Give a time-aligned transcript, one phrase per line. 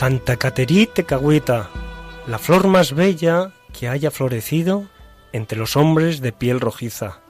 [0.00, 1.68] Santa Caterí Tecagüita,
[2.26, 4.86] la flor más bella que haya florecido
[5.34, 7.20] entre los hombres de piel rojiza,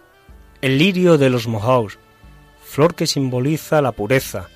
[0.61, 1.99] el lirio de los mojaos,
[2.63, 4.51] flor que simboliza la pureza,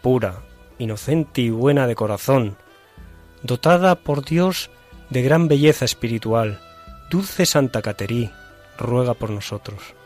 [0.00, 0.40] pura,
[0.78, 2.56] inocente y buena de corazón,
[3.42, 4.70] dotada por Dios
[5.10, 6.60] de gran belleza espiritual,
[7.10, 8.30] dulce Santa Caterí,
[8.78, 9.99] ruega por nosotros.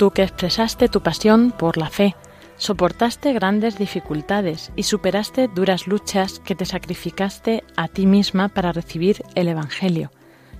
[0.00, 2.16] Tú que expresaste tu pasión por la fe,
[2.56, 9.22] soportaste grandes dificultades y superaste duras luchas que te sacrificaste a ti misma para recibir
[9.34, 10.10] el Evangelio,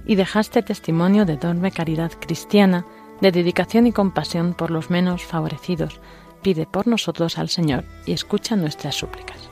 [0.04, 2.84] y dejaste testimonio de enorme caridad cristiana,
[3.22, 6.02] de dedicación y compasión por los menos favorecidos.
[6.42, 9.49] Pide por nosotros al Señor y escucha nuestras súplicas.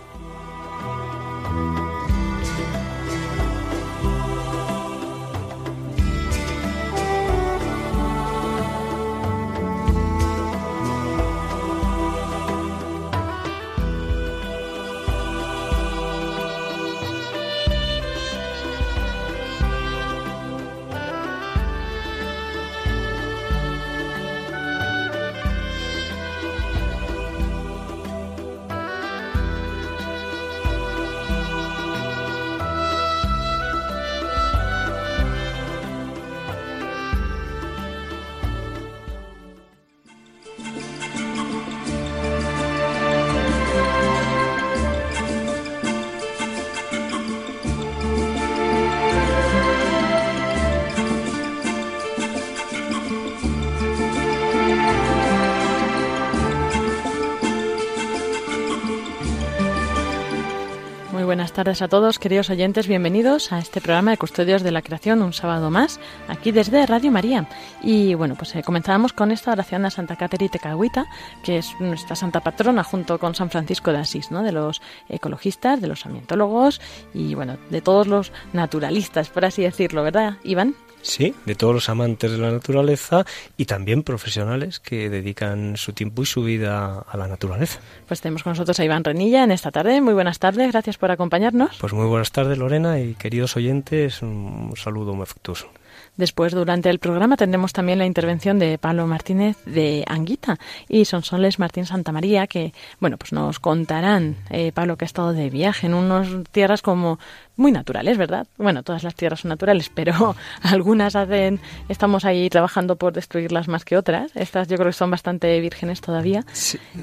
[61.59, 62.87] Tardes a todos, queridos oyentes.
[62.87, 65.99] Bienvenidos a este programa de Custodios de la Creación, un sábado más,
[66.29, 67.49] aquí desde Radio María.
[67.83, 71.07] Y bueno, pues eh, comenzábamos con esta oración a Santa Caterina Tecahuita,
[71.43, 74.45] que es nuestra santa patrona junto con San Francisco de Asís, ¿no?
[74.45, 76.81] De los ecologistas, de los ambientólogos
[77.13, 80.77] y bueno, de todos los naturalistas, por así decirlo, ¿verdad, Iván?
[81.03, 83.25] Sí, de todos los amantes de la naturaleza
[83.57, 87.81] y también profesionales que dedican su tiempo y su vida a la naturaleza.
[88.07, 90.01] Pues tenemos con nosotros a Iván Renilla en esta tarde.
[90.01, 91.77] Muy buenas tardes, gracias por acompañarnos.
[91.81, 95.69] Pues muy buenas tardes, Lorena, y queridos oyentes, un saludo muy afectuoso.
[96.17, 100.59] Después, durante el programa, tendremos también la intervención de Pablo Martínez de Anguita
[100.89, 105.49] y Sonsoles Martín Santamaría, que, bueno, pues nos contarán, eh, Pablo, que ha estado de
[105.49, 107.21] viaje en unas tierras como
[107.58, 108.46] muy naturales, ¿verdad?
[108.56, 113.84] Bueno, todas las tierras son naturales, pero algunas hacen, estamos ahí trabajando por destruirlas más
[113.84, 114.34] que otras.
[114.34, 116.44] Estas yo creo que son bastante vírgenes todavía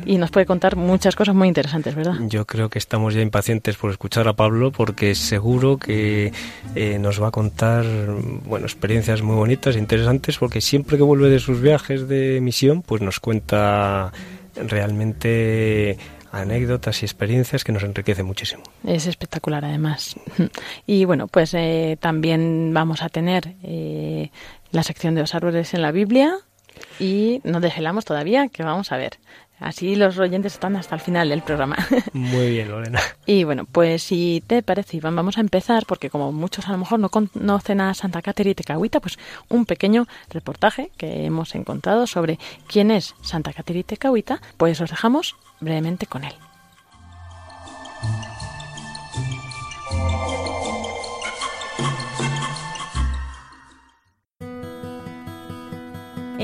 [0.05, 2.15] y nos puede contar muchas cosas muy interesantes, ¿verdad?
[2.21, 6.31] Yo creo que estamos ya impacientes por escuchar a Pablo porque seguro que
[6.73, 7.85] eh, nos va a contar,
[8.45, 12.81] bueno, experiencias muy bonitas e interesantes porque siempre que vuelve de sus viajes de misión,
[12.81, 14.13] pues nos cuenta
[14.55, 15.97] realmente
[16.41, 18.63] anécdotas y experiencias que nos enriquece muchísimo.
[18.85, 20.15] Es espectacular además.
[20.87, 24.29] Y bueno, pues eh, también vamos a tener eh,
[24.71, 26.37] la sección de los árboles en la Biblia
[26.99, 29.17] y no desvelamos todavía que vamos a ver.
[29.59, 31.77] Así los oyentes están hasta el final del programa.
[32.13, 32.99] Muy bien, Lorena.
[33.25, 36.77] Y bueno, pues si te parece, Iván, vamos a empezar, porque como muchos a lo
[36.77, 39.17] mejor no conocen a Santa Caterina y Tecahuita, pues
[39.47, 42.37] un pequeño reportaje que hemos encontrado sobre
[42.67, 46.33] quién es Santa Caterina y Tecahuita, pues os dejamos brevemente con él.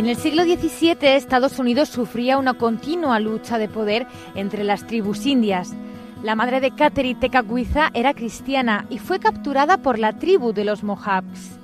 [0.01, 5.27] En el siglo XVII Estados Unidos sufría una continua lucha de poder entre las tribus
[5.27, 5.75] indias.
[6.24, 10.81] La madre de Catherine Tekakwitha era cristiana y fue capturada por la tribu de los
[10.81, 11.59] Mohawks.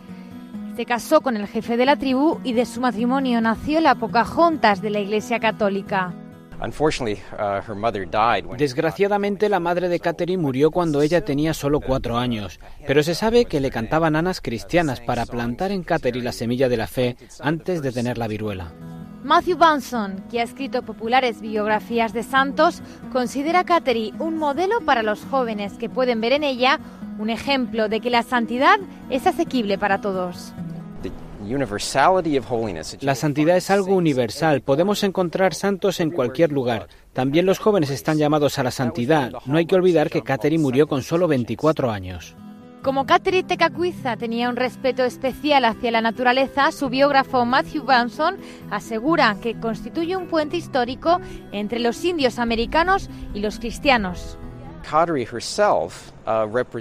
[0.76, 4.84] Se casó con el jefe de la tribu y de su matrimonio nació la Pocahontas
[4.84, 6.14] de la Iglesia Católica.
[6.60, 13.14] Uh, Desgraciadamente, la madre de Catherine murió cuando ella tenía solo cuatro años, pero se
[13.16, 17.16] sabe que le cantaban nanas cristianas para plantar en Catherine la semilla de la fe
[17.42, 18.74] antes de tener la viruela.
[19.24, 22.82] Matthew Bunson, que ha escrito populares biografías de santos,
[23.12, 26.80] considera a Catherine un modelo para los jóvenes que pueden ver en ella
[27.20, 30.54] un ejemplo de que la santidad es asequible para todos.
[33.02, 34.62] La santidad es algo universal.
[34.62, 36.88] Podemos encontrar santos en cualquier lugar.
[37.14, 39.32] También los jóvenes están llamados a la santidad.
[39.46, 42.36] No hay que olvidar que Catherine murió con solo 24 años.
[42.84, 48.38] Como Catherine Tekakwitha tenía un respeto especial hacia la naturaleza, su biógrafo Matthew Bunson
[48.70, 51.20] asegura que constituye un puente histórico
[51.52, 54.38] entre los indios americanos y los cristianos.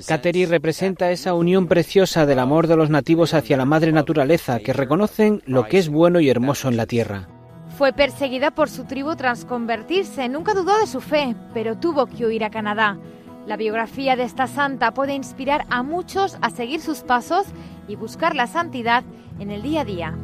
[0.07, 4.61] Kateri uh, representa esa unión preciosa del amor de los nativos hacia la madre naturaleza,
[4.61, 7.29] que reconocen lo que es bueno y hermoso en la tierra.
[7.77, 10.29] Fue perseguida por su tribu tras convertirse.
[10.29, 12.99] Nunca dudó de su fe, pero tuvo que huir a Canadá.
[13.47, 17.47] La biografía de esta santa puede inspirar a muchos a seguir sus pasos
[17.87, 19.05] y buscar la santidad
[19.39, 20.15] en el día a día.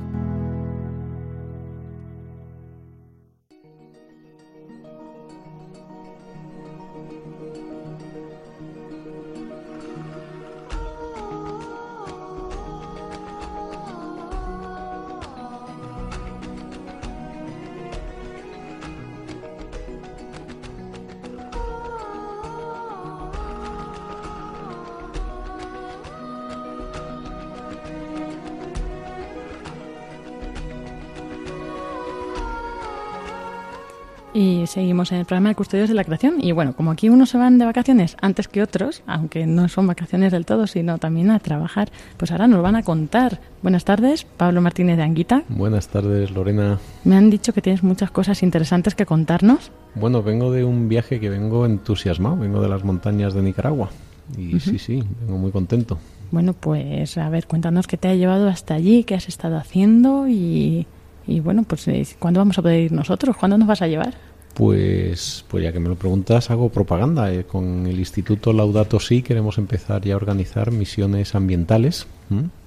[34.72, 36.36] Seguimos en el programa de Custodios de la Creación.
[36.40, 39.86] Y bueno, como aquí unos se van de vacaciones antes que otros, aunque no son
[39.86, 43.40] vacaciones del todo, sino también a trabajar, pues ahora nos van a contar.
[43.62, 45.44] Buenas tardes, Pablo Martínez de Anguita.
[45.50, 46.78] Buenas tardes, Lorena.
[47.04, 49.70] Me han dicho que tienes muchas cosas interesantes que contarnos.
[49.94, 53.90] Bueno, vengo de un viaje que vengo entusiasmado, vengo de las montañas de Nicaragua.
[54.38, 55.98] Y sí, sí, vengo muy contento.
[56.30, 60.28] Bueno, pues a ver, cuéntanos qué te ha llevado hasta allí, qué has estado haciendo
[60.28, 60.86] y
[61.26, 63.36] y bueno, pues eh, ¿cuándo vamos a poder ir nosotros?
[63.36, 64.14] ¿Cuándo nos vas a llevar?
[64.54, 67.32] Pues, pues ya que me lo preguntas, hago propaganda.
[67.32, 72.06] Eh, con el Instituto Laudato Si queremos empezar ya a organizar misiones ambientales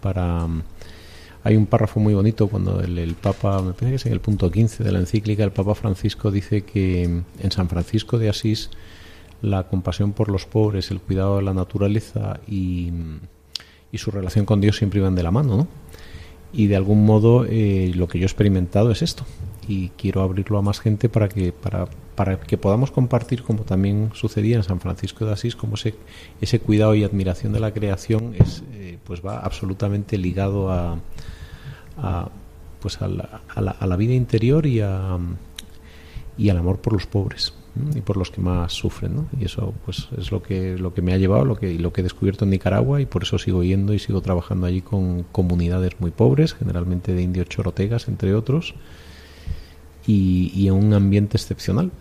[0.02, 0.48] para...
[1.44, 4.50] Hay un párrafo muy bonito cuando el, Papa, me parece que es en el punto
[4.50, 8.72] 15 de la encíclica, el Papa Francisco dice que en San Francisco de Asís
[9.44, 12.90] la compasión por los pobres, el cuidado de la naturaleza y,
[13.92, 15.68] y su relación con Dios siempre iban de la mano, ¿no?
[16.56, 19.26] y de algún modo eh, lo que yo he experimentado es esto
[19.68, 24.12] y quiero abrirlo a más gente para que para, para que podamos compartir como también
[24.14, 25.96] sucedía en San Francisco de Asís como ese
[26.42, 31.00] ese cuidado y admiración de la creación es eh, pues va absolutamente ligado a,
[31.98, 32.30] a
[32.80, 35.18] pues a la, a la vida interior y a
[36.38, 37.54] y al amor por los pobres
[37.94, 39.26] y por los que más sufren ¿no?
[39.40, 42.02] y eso pues es lo que lo que me ha llevado lo que lo que
[42.02, 46.00] he descubierto en Nicaragua y por eso sigo yendo y sigo trabajando allí con comunidades
[46.00, 48.76] muy pobres generalmente de indios chorotegas entre otros
[50.08, 51.92] y, en un ambiente excepcional.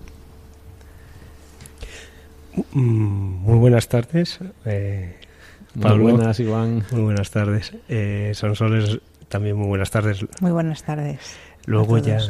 [2.73, 5.17] Mm, muy buenas tardes eh,
[5.75, 6.85] muy buenas Iván.
[6.93, 10.25] Muy buenas tardes eh, Sonsoles también muy buenas tardes.
[10.41, 12.21] Muy buenas tardes luego ya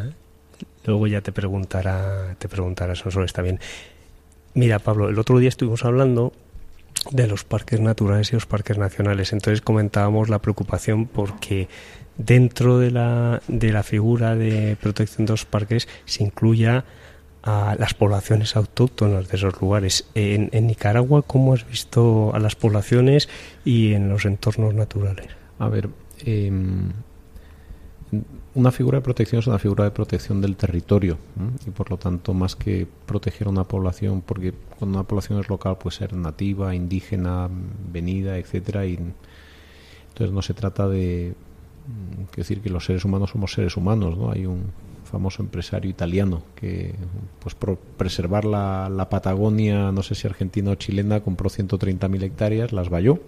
[0.84, 3.58] Luego ya te preguntará, te preguntará Sonsoles también.
[4.54, 6.32] Mira, Pablo, el otro día estuvimos hablando
[7.10, 9.32] de los parques naturales y los parques nacionales.
[9.32, 11.68] Entonces comentábamos la preocupación porque
[12.16, 16.84] dentro de la, de la figura de protección de los parques se incluya
[17.42, 20.06] a las poblaciones autóctonas de esos lugares.
[20.14, 23.28] En, Nicaragua, ¿cómo has visto a las poblaciones
[23.64, 25.28] y en los entornos naturales?
[25.58, 25.90] A ver,
[26.24, 26.50] eh,
[28.54, 31.18] una figura de protección es una figura de protección del territorio
[31.66, 35.48] y por lo tanto más que proteger a una población, porque cuando una población es
[35.48, 37.50] local puede ser nativa, indígena,
[37.92, 38.98] venida, etcétera, y
[40.08, 41.34] entonces no se trata de
[41.86, 44.30] mm, decir que los seres humanos somos seres humanos, ¿no?
[44.30, 44.72] Hay un
[45.04, 46.94] famoso empresario italiano que
[47.38, 52.72] pues por preservar la, la Patagonia, no sé si argentina o chilena, compró 130.000 hectáreas,
[52.72, 53.20] las valló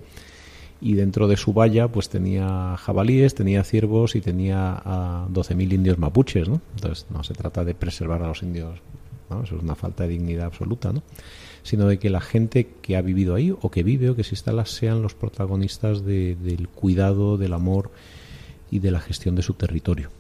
[0.81, 5.99] y dentro de su valla pues tenía jabalíes, tenía ciervos y tenía a 12.000 indios
[5.99, 6.61] mapuches, ¿no?
[6.75, 8.81] Entonces no se trata de preservar a los indios,
[9.31, 9.43] ¿no?
[9.43, 11.03] Eso es una falta de dignidad absoluta, ¿no?
[11.63, 14.35] Sino de que la gente que ha vivido ahí o que vive o que se
[14.35, 17.91] instala sean los protagonistas del cuidado, del amor
[18.71, 20.11] y de la gestión de su territorio.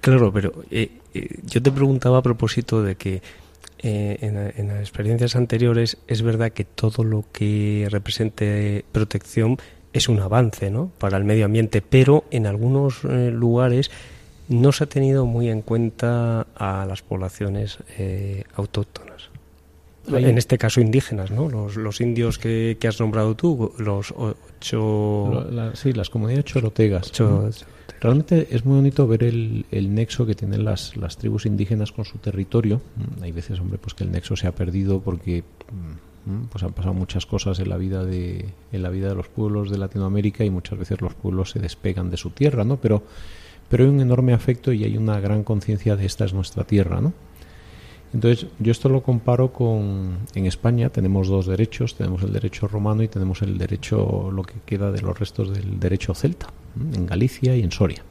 [0.00, 3.22] Claro, pero eh, eh, yo te preguntaba a propósito de que
[3.82, 9.56] eh, en, las experiencias anteriores es verdad que todo lo que represente protección
[9.94, 10.90] es un avance ¿no?
[10.98, 13.90] para el medio ambiente, pero en algunos eh, lugares
[14.48, 18.44] no se ha tenido muy en cuenta a las poblaciones eh,
[20.18, 21.48] En este caso indígenas, ¿no?
[21.48, 25.46] Los, los indios que, que, has nombrado tú, los ocho...
[25.74, 27.12] sí, las comunidades chorotegas.
[28.00, 32.06] Realmente es muy bonito ver el, el nexo que tienen las, las, tribus indígenas con
[32.06, 32.80] su territorio.
[32.96, 35.44] Mm, hay veces, hombre, pues que el nexo se ha perdido porque
[36.26, 39.14] mm, mm, pues han pasado muchas cosas en la vida de en la vida de
[39.14, 42.78] los pueblos de Latinoamérica y muchas veces los pueblos se despegan de su tierra, ¿no?
[42.78, 43.02] Pero
[43.68, 47.02] pero hay un enorme afecto y hay una gran conciencia de esta es nuestra tierra,
[47.02, 47.12] ¿no?
[48.12, 53.02] Entonces, yo esto lo comparo con en España tenemos dos derechos, tenemos el derecho romano
[53.02, 56.48] y tenemos el derecho lo que queda de los restos del derecho celta
[56.94, 58.02] en Galicia y en Soria.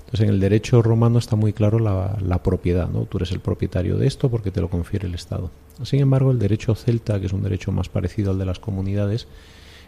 [0.00, 3.06] Entonces, en el derecho romano está muy claro la, la, propiedad, ¿no?
[3.06, 5.50] Tú eres el propietario de esto porque te lo confiere el Estado.
[5.82, 9.26] Sin embargo, el derecho celta, que es un derecho más parecido al de las comunidades,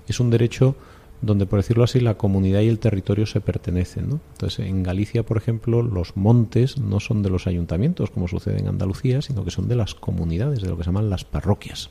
[0.09, 0.76] es un derecho
[1.23, 4.08] donde, por decirlo así, la comunidad y el territorio se pertenecen.
[4.08, 4.20] ¿no?
[4.32, 8.68] Entonces, en Galicia, por ejemplo, los montes no son de los ayuntamientos, como sucede en
[8.68, 11.90] Andalucía, sino que son de las comunidades, de lo que se llaman las parroquias.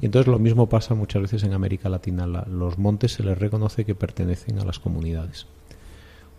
[0.00, 2.26] Y entonces lo mismo pasa muchas veces en América Latina.
[2.26, 5.46] los montes se les reconoce que pertenecen a las comunidades.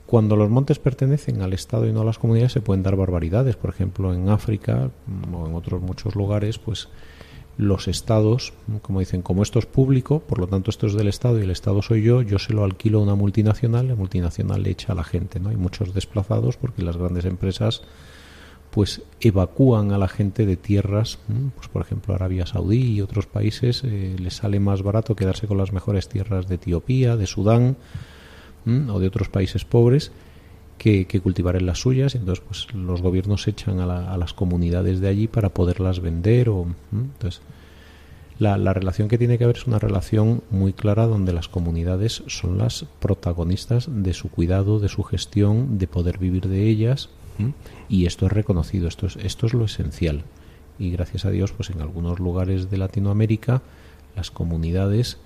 [0.05, 3.55] Cuando los montes pertenecen al Estado y no a las comunidades se pueden dar barbaridades.
[3.55, 6.89] Por ejemplo, en África mm, o en otros muchos lugares, pues
[7.61, 11.39] los estados, como dicen, como esto es público, por lo tanto esto es del Estado
[11.39, 14.71] y el Estado soy yo, yo se lo alquilo a una multinacional, la multinacional le
[14.71, 15.49] echa a la gente, ¿no?
[15.49, 17.83] Hay muchos desplazados porque las grandes empresas
[18.71, 21.19] pues evacúan a la gente de tierras,
[21.55, 25.59] pues por ejemplo Arabia Saudí y otros países eh, les sale más barato quedarse con
[25.59, 27.77] las mejores tierras de Etiopía, de Sudán
[28.65, 30.11] o de otros países pobres
[30.81, 32.15] que, cultivar en las suyas.
[32.15, 37.41] Entonces pues los gobiernos echan a, las comunidades de allí para poderlas vender o entonces
[38.39, 42.23] la, la, relación que tiene que haber es una relación muy clara donde las comunidades
[42.25, 47.09] son las protagonistas de su cuidado, de su gestión, de poder vivir de ellas
[47.89, 50.23] y esto es reconocido, esto es, esto es lo esencial.
[50.79, 53.61] Y gracias a Dios, pues en algunos lugares de Latinoamérica
[54.15, 55.19] las comunidades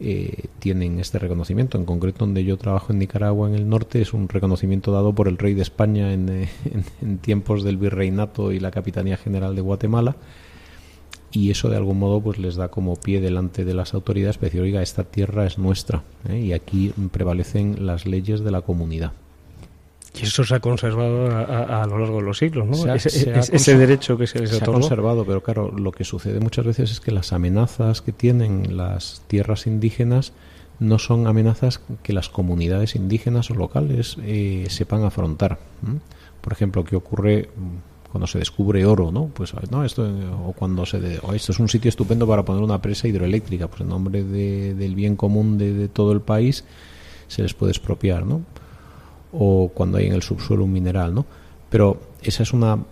[0.00, 1.76] eh, tienen este reconocimiento.
[1.76, 5.26] En concreto, donde yo trabajo en Nicaragua, en el norte, es un reconocimiento dado por
[5.28, 6.48] el rey de España en, eh,
[7.02, 10.16] en, tiempos del virreinato y la Capitanía General de Guatemala.
[11.30, 14.46] Y eso de algún modo pues les da como pie delante de las autoridades para
[14.46, 16.38] decir, oiga, esta tierra es nuestra ¿eh?
[16.38, 19.12] y aquí prevalecen las leyes de la comunidad.
[20.14, 22.94] Y eso se ha conservado a, lo largo de los siglos, ¿no?
[22.94, 26.90] ese, derecho que se les se ha conservado, pero claro, lo que sucede muchas veces
[26.90, 30.32] es que las amenazas que tienen las tierras indígenas
[30.80, 35.58] no son amenazas que las comunidades indígenas o locales eh, sepan afrontar.
[36.40, 37.50] Por ejemplo, ¿qué ocurre
[38.10, 39.26] cuando se descubre oro, ¿no?
[39.26, 40.08] Pues no esto
[40.46, 43.82] o cuando se de, esto es un sitio estupendo para poner una presa hidroeléctrica, pues
[43.82, 46.64] en nombre del bien común de, de todo el país
[47.26, 48.42] se les puede expropiar, ¿no?
[49.32, 51.26] O cuando hay en el subsuelo un mineral, ¿no?
[51.70, 52.84] Pero esa es una mm,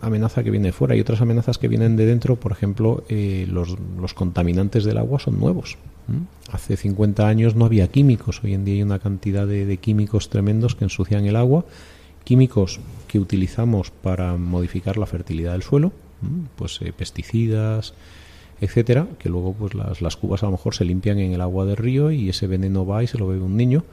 [0.00, 0.96] amenaza que viene de fuera.
[0.96, 5.18] y otras amenazas que vienen de dentro, por ejemplo, eh, los, los, contaminantes del agua
[5.18, 5.76] son nuevos.
[6.50, 10.30] Hace 50 años no había químicos, hoy en día hay una cantidad de, de químicos
[10.30, 11.64] tremendos que ensucian el agua,
[12.24, 15.92] químicos que utilizamos para modificar la fertilidad del suelo,
[16.56, 17.94] pues eh, pesticidas,
[18.60, 21.66] etcétera, que luego pues las, las cubas a lo mejor se limpian en el agua
[21.66, 23.84] del río y ese veneno va y se lo bebe un niño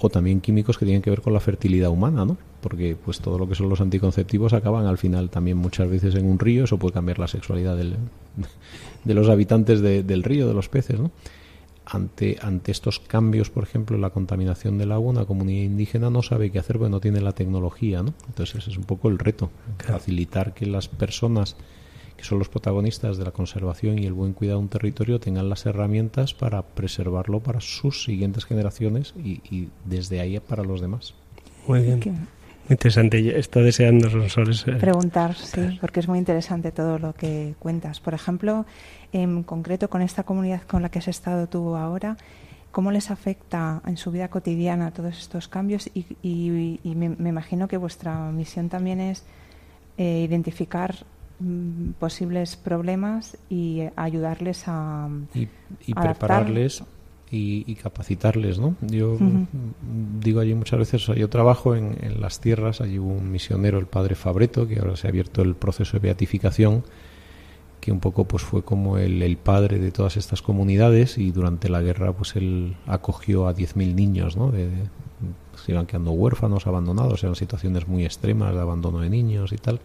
[0.00, 2.38] o también químicos que tienen que ver con la fertilidad humana, ¿no?
[2.62, 6.26] Porque pues todo lo que son los anticonceptivos acaban al final también muchas veces en
[6.26, 7.96] un río, eso puede cambiar la sexualidad del,
[9.04, 11.10] de los habitantes del río, de los peces, ¿no?
[11.84, 16.22] Ante, ante estos cambios, por ejemplo, en la contaminación del agua, una comunidad indígena no
[16.22, 18.14] sabe qué hacer porque no tiene la tecnología, ¿no?
[18.28, 21.56] Entonces ese es un poco el reto, facilitar que las personas
[22.20, 25.48] que son los protagonistas de la conservación y el buen cuidado de un territorio, tengan
[25.48, 31.14] las herramientas para preservarlo para sus siguientes generaciones y, desde ahí para los demás.
[31.66, 32.00] Muy bien.
[32.04, 33.38] Muy interesante.
[33.38, 34.68] Está deseando Sonsoles.
[34.68, 34.72] Eh.
[34.72, 38.00] Preguntar, sí, porque es muy interesante todo lo que cuentas.
[38.00, 38.66] Por ejemplo,
[39.12, 42.18] en concreto con esta comunidad con la que has estado tú ahora,
[42.70, 45.90] ¿cómo les afecta en su vida cotidiana todos estos cambios?
[45.94, 49.24] Y, me, imagino que vuestra misión también es
[49.96, 50.94] eh, identificar
[51.40, 55.48] mm, posibles problemas y ayudarles a y,
[55.86, 56.84] y prepararles
[57.32, 58.74] y, capacitarles, ¿no?
[58.80, 59.16] Yo
[60.20, 64.16] digo allí muchas veces, yo trabajo en, las tierras, allí hubo un misionero, el padre
[64.16, 66.82] Fabreto, que ahora se ha abierto el proceso de beatificación,
[67.80, 71.68] que un poco pues fue como el, el padre de todas estas comunidades y durante
[71.68, 74.50] la guerra pues él acogió a 10.000 niños, ¿no?
[74.50, 74.68] De,
[75.64, 79.80] se iban quedando huérfanos, abandonados, eran situaciones muy extremas de abandono de niños y tal.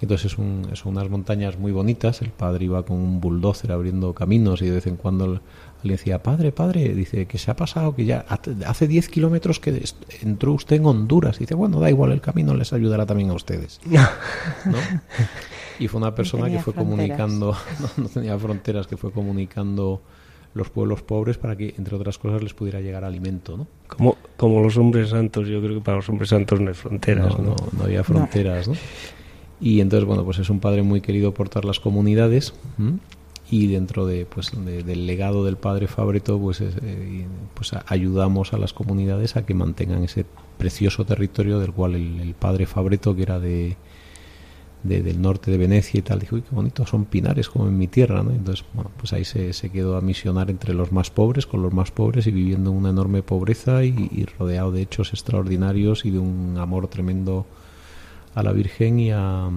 [0.00, 2.22] Entonces es, un, son unas montañas muy bonitas.
[2.22, 5.40] El padre iba con un bulldozer abriendo caminos y de vez en cuando
[5.82, 8.24] le decía, padre, padre, dice que se ha pasado, que ya
[8.66, 9.82] hace 10 kilómetros que
[10.22, 11.36] entró usted en Honduras.
[11.36, 13.80] Y dice, bueno, da igual, el camino les ayudará también a ustedes.
[15.78, 17.56] Y fue una persona que fue comunicando,
[17.96, 20.02] no, tenía fronteras, que fue comunicando
[20.52, 23.66] los pueblos pobres para que, entre otras cosas, les pudiera llegar alimento, ¿no?
[23.88, 27.38] Como, como los hombres santos, yo creo que para los hombres santos no hay fronteras,
[27.38, 27.56] ¿no?
[27.72, 28.74] No, había fronteras, ¿no?
[29.60, 32.54] Y entonces, bueno, pues es un padre muy querido por todas las comunidades
[33.50, 38.72] y dentro de, pues, del legado del padre Fabreto pues, eh, pues ayudamos a las
[38.72, 40.24] comunidades a que mantengan ese
[40.56, 43.76] precioso territorio del cual el, padre Fabreto que era de,
[44.84, 47.88] del norte de Venecia y tal dijo uy qué bonito son pinares como en mi
[47.88, 48.30] tierra ¿no?
[48.30, 51.72] entonces bueno pues ahí se, se, quedó a misionar entre los más pobres con los
[51.72, 56.56] más pobres y viviendo una enorme pobreza y rodeado de hechos extraordinarios y de un
[56.56, 57.46] amor tremendo
[58.34, 59.48] a la Virgen y a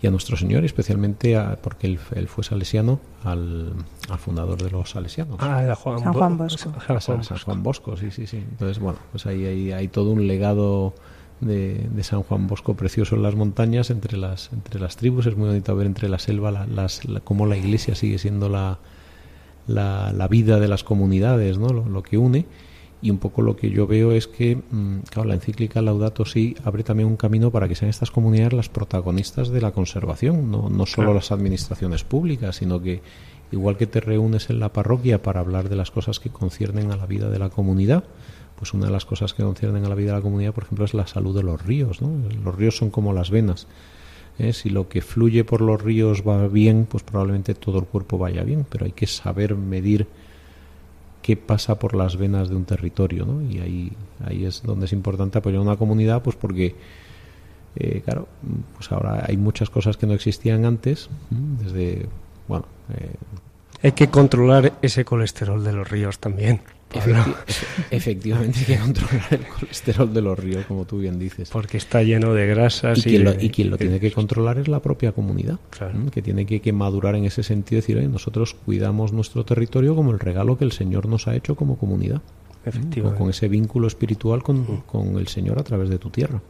[0.00, 3.72] y a nuestro Señor, especialmente porque él, fue salesiano, al,
[4.18, 5.36] fundador de los salesianos.
[5.40, 6.72] Ah, era Juan San Juan Bosco.
[7.00, 8.36] San, Juan Bosco, sí, sí, sí.
[8.36, 10.94] Entonces, bueno, pues ahí hay, hay todo un legado
[11.40, 15.26] de, San Juan Bosco precioso en las montañas, entre las, entre las tribus.
[15.26, 18.78] Es muy bonito ver entre la selva las, cómo la iglesia sigue siendo la,
[19.66, 21.70] la, vida de las comunidades, ¿no?
[21.70, 22.46] lo que une
[23.00, 26.56] y un poco lo que yo veo es que, mm, claro, la encíclica Laudato Si
[26.64, 30.68] abre también un camino para que sean estas comunidades las protagonistas de la conservación, no,
[30.68, 33.02] no solo las administraciones públicas, sino que
[33.52, 36.96] igual que te reúnes en la parroquia para hablar de las cosas que conciernen a
[36.96, 38.04] la vida de la comunidad,
[38.58, 40.84] pues una de las cosas que conciernen a la vida de la comunidad, por ejemplo,
[40.84, 42.02] es la salud de los ríos.
[42.02, 42.10] ¿no?
[42.44, 43.68] Los ríos son como las venas.
[44.38, 44.52] ¿eh?
[44.52, 48.42] Si lo que fluye por los ríos va bien, pues probablemente todo el cuerpo vaya
[48.42, 50.08] bien, pero hay que saber medir
[51.22, 53.42] qué pasa por las venas de un territorio, ¿no?
[53.42, 53.92] Y ahí,
[54.24, 56.74] ahí es donde es importante apoyar una comunidad, pues porque,
[57.76, 58.28] eh, claro,
[58.76, 62.06] pues ahora hay muchas cosas que no existían antes, desde,
[62.46, 62.66] bueno...
[62.94, 63.12] Eh,
[63.82, 66.60] hay que controlar ese colesterol de los ríos también
[67.90, 71.50] efectivamente hay que controlar el colesterol de los ríos, como tú bien dices.
[71.50, 72.98] Porque está lleno de grasas.
[72.98, 73.02] Y,
[73.50, 75.58] quien, lo, tiene que controlar es la propia comunidad,
[76.12, 80.18] que tiene que, madurar en ese sentido y decir, nosotros cuidamos nuestro territorio como el
[80.18, 82.22] regalo que el Señor nos ha hecho como comunidad.
[82.64, 83.18] Efectivamente.
[83.18, 86.40] Con ese vínculo espiritual con, con el Señor a través de tu tierra.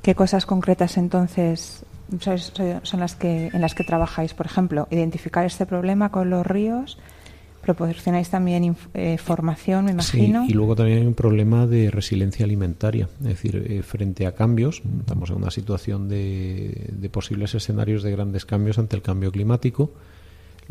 [0.00, 1.84] ¿Qué cosas concretas entonces
[2.20, 4.34] son las que en las que trabajáis?
[4.34, 6.98] Por ejemplo, identificar este problema con los ríos
[7.62, 10.44] Proporcionáis también eh, formación, me imagino.
[10.44, 13.08] Sí, y luego también hay un problema de resiliencia alimentaria.
[13.20, 18.10] Es decir, eh, frente a cambios, estamos en una situación de, de, posibles escenarios de
[18.10, 19.92] grandes cambios ante el cambio climático.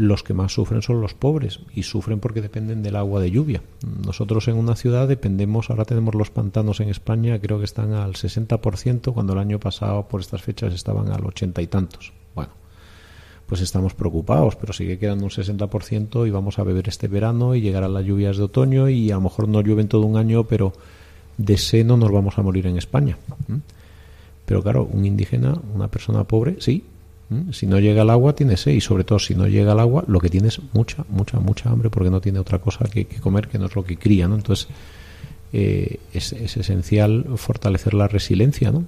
[0.02, 3.62] Los que más sufren son los pobres y sufren porque dependen del agua de lluvia.
[4.04, 8.14] Nosotros en una ciudad dependemos, ahora tenemos los pantanos en España, creo que están al
[8.14, 12.14] 60%, cuando el año pasado por estas fechas estaban al ochenta y tantos.
[12.34, 12.52] Bueno,
[13.46, 17.62] pues estamos preocupados, pero sigue quedando un 60% y vamos a beber este verano y
[17.62, 20.74] llegarán las lluvias de otoño y a lo mejor no llueven todo un año, pero
[21.38, 23.20] de seno nos vamos a morir en España.
[24.48, 26.86] Pero claro, un indígena, una persona pobre, sí,
[27.52, 30.04] si no llega el agua tiene sed y sobre todo si no llega el agua
[30.08, 33.48] lo que tiene es mucha, mucha, mucha hambre porque no tiene otra cosa que, comer
[33.48, 34.36] que no es lo que cría, ¿no?
[34.36, 34.68] Entonces
[35.54, 38.86] eh, es, es, esencial fortalecer la resiliencia, ¿no?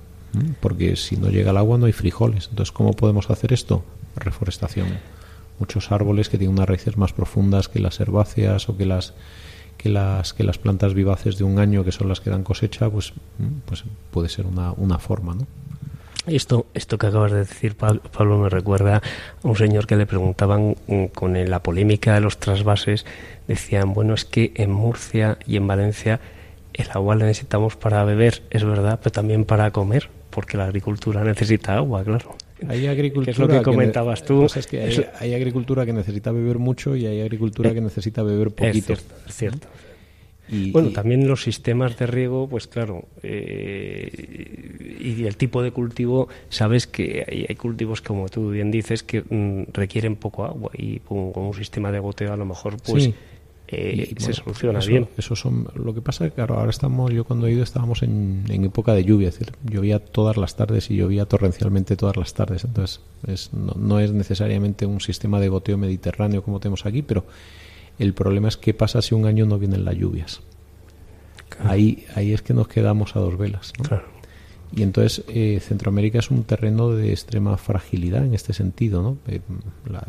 [0.62, 2.48] Porque si no llega el agua no hay frijoles.
[2.50, 3.84] Entonces, ¿cómo podemos hacer esto?
[4.16, 4.88] reforestación.
[5.60, 9.14] Muchos árboles que tienen unas raíces más profundas que las herbáceas o que las
[9.78, 12.90] que las que las plantas vivaces de un año que son las que dan cosecha,
[12.90, 15.48] pues, mm, pues puede ser una, una forma, ¿no?
[16.26, 20.76] Esto, esto que acabas de decir, Pablo, me recuerda a un señor que le preguntaban
[20.88, 23.06] mm, con la polémica de los trasvases,
[23.48, 26.22] decían, bueno, es que en Murcia y en Valencia
[26.74, 31.24] el agua la necesitamos para beber, es verdad, pero también para comer, porque la agricultura
[31.24, 32.36] necesita agua, claro.
[32.68, 33.32] Hay agricultura.
[33.32, 34.46] es lo que comentabas tú.
[34.46, 38.94] es que hay, agricultura que necesita beber mucho y hay agricultura que necesita beber poquito.
[38.94, 39.68] Es cierto.
[40.50, 46.28] Y, bueno, también los sistemas de riego, pues claro, eh, y el tipo de cultivo,
[46.50, 51.32] sabes que hay, cultivos, como tú bien dices, que mm, requieren poco agua y con,
[51.34, 53.12] un sistema de goteo a lo mejor pues
[53.70, 55.08] eh, se soluciona bien.
[55.18, 58.04] Eso son, lo que pasa es que claro, ahora estamos, yo cuando he ido estábamos
[58.04, 62.34] en, época de lluvia, es decir, llovía todas las tardes y llovía torrencialmente todas las
[62.34, 63.00] tardes, entonces
[63.54, 67.26] no, no es necesariamente un sistema de goteo mediterráneo como tenemos aquí, pero
[68.00, 70.42] el problema es qué pasa si un año no vienen las lluvias.
[71.60, 73.74] Ahí, ahí es que nos quedamos a dos velas.
[74.76, 79.04] Y entonces eh, Centroamérica es un terreno de extrema fragilidad en este sentido.
[79.04, 79.18] ¿no?
[79.28, 79.42] Eh,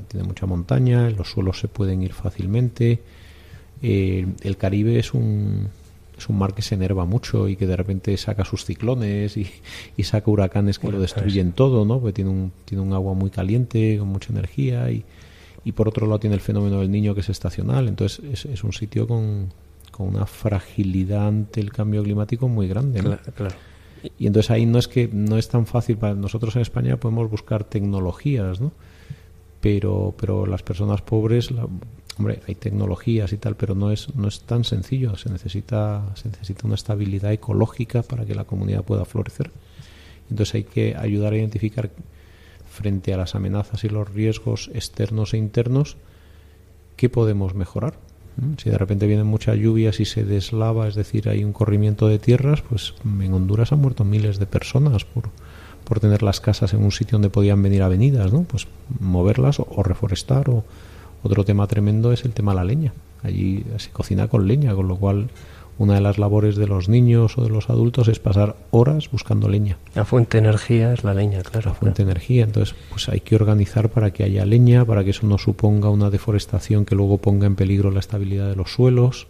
[0.09, 3.01] tiene mucha montaña, los suelos se pueden ir fácilmente.
[3.83, 5.69] Eh, el Caribe es un,
[6.17, 9.51] es un mar que se enerva mucho y que de repente saca sus ciclones y,
[10.03, 12.01] saca huracanes que lo destruyen todo, ¿no?
[12.01, 15.05] porque tiene un, tiene un agua muy caliente, con mucha energía y,
[15.65, 18.65] y por otro lado tiene el fenómeno del niño que es estacional, entonces es, es
[18.65, 19.51] un sitio con,
[19.91, 23.01] con, una fragilidad ante el cambio climático muy grande.
[23.01, 23.55] Claro,
[24.19, 27.31] Y entonces ahí no es que no es tan fácil para nosotros en España podemos
[27.31, 28.73] buscar tecnologías, ¿no?
[29.61, 31.49] Pero, pero las personas pobres,
[32.19, 35.17] hombre, hay tecnologías y tal, pero no es no es tan sencillo.
[35.17, 39.51] Se necesita se necesita una estabilidad ecológica para que la comunidad pueda florecer.
[40.29, 41.91] Entonces hay que ayudar a identificar
[42.75, 45.97] frente a las amenazas y los riesgos externos e internos,
[46.97, 47.95] ¿qué podemos mejorar?
[48.59, 52.19] Si de repente vienen muchas lluvias y se deslava, es decir, hay un corrimiento de
[52.19, 55.31] tierras, pues en Honduras han muerto miles de personas por,
[55.85, 58.43] por tener las casas en un sitio donde podían venir avenidas, ¿no?
[58.43, 58.67] Pues
[58.99, 60.51] moverlas o, reforestar.
[60.51, 60.65] O
[61.23, 62.93] otro tema tremendo es el tema de la leña.
[63.23, 65.29] Allí se cocina con leña, con lo cual
[65.79, 69.49] una de las labores de los niños o de los adultos es pasar horas buscando
[69.49, 69.79] leña.
[69.95, 71.71] La fuente de energía es la leña, claro.
[71.71, 75.11] La fuente de energía, entonces pues hay que organizar para que haya leña, para que
[75.11, 79.27] eso no suponga una deforestación que luego ponga en peligro la estabilidad de los suelos.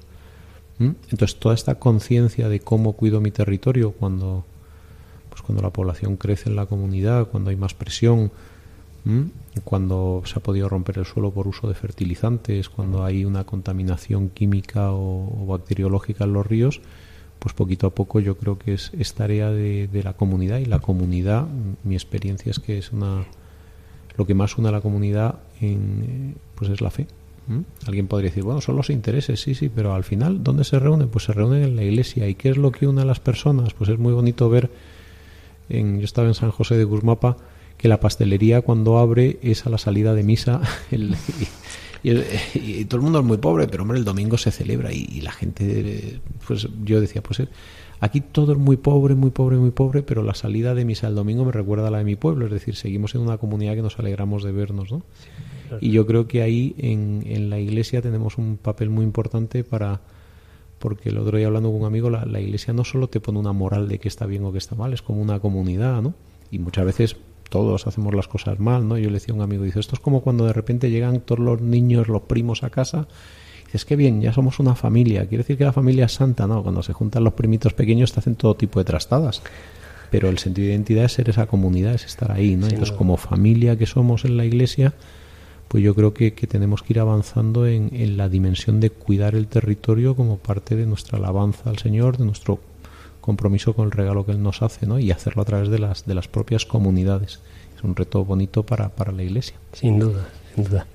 [0.79, 4.45] Entonces toda esta conciencia de cómo cuido mi territorio cuando
[5.31, 8.31] pues cuando la población crece en la comunidad, cuando hay más presión,
[9.65, 14.31] cuando se ha podido romper el suelo por uso de fertilizantes, cuando hay una contaminación
[14.31, 16.81] química o, bacteriológica en los ríos,
[17.39, 21.47] pues poquito a poco yo creo que es, tarea de, la comunidad y la comunidad,
[21.83, 23.27] mi experiencia es que es una
[24.17, 27.07] lo que más une a la comunidad en, pues es la fe.
[27.87, 31.09] Alguien podría decir, bueno, son los intereses, sí, sí, pero al final, ¿dónde se reúnen?
[31.09, 32.27] Pues se reúnen en la iglesia.
[32.27, 33.75] ¿Y qué es lo que une a las personas?
[33.75, 34.71] Pues es muy bonito ver,
[35.69, 37.37] en, yo estaba en San José de Guzmapa,
[37.77, 40.61] que la pastelería cuando abre es a la salida de misa
[42.03, 45.33] y, todo el mundo es muy pobre, pero hombre, el domingo se celebra y, la
[45.33, 47.49] gente, pues yo decía, pues eh,
[48.01, 51.15] aquí todo es muy pobre, muy pobre, muy pobre, pero la salida de misa el
[51.15, 53.83] domingo me recuerda a la de mi pueblo, es decir, seguimos en una comunidad que
[53.83, 55.03] nos alegramos de vernos, ¿no?
[55.81, 60.03] Y yo creo que ahí en, en la iglesia tenemos un papel muy importante para
[60.79, 63.39] porque el otro día hablando con un amigo, la, la, iglesia no solo te pone
[63.39, 66.15] una moral de que está bien o que está mal, es como una comunidad, ¿no?
[66.51, 67.17] Y muchas veces
[67.55, 68.99] todos hacemos las cosas mal, ¿no?
[68.99, 71.39] Yo le decía a un amigo, dice, esto es como cuando de repente llegan todos
[71.39, 73.07] los niños, los primos a casa,
[73.63, 76.49] y dices, qué bien, ya somos una familia, quiere decir que la familia es santa,
[76.49, 76.65] ¿no?
[76.65, 79.41] Cuando se juntan los primitos pequeños te hacen todo tipo de trastadas,
[80.11, 82.67] pero el sentido de identidad es ser esa comunidad, es estar ahí, ¿no?
[82.67, 84.93] Entonces, como familia que somos en la iglesia,
[85.69, 89.37] pues yo creo que, que tenemos que ir avanzando en, en la dimensión de cuidar
[89.37, 92.59] el territorio como parte de nuestra alabanza al Señor, de nuestro
[93.25, 94.99] compromiso con el regalo que Él nos hace ¿no?
[94.99, 97.41] y hacerlo a través de las, de las propias comunidades.
[97.75, 99.57] Es un reto bonito para, para la Iglesia.
[99.73, 100.87] Sin duda, sin duda.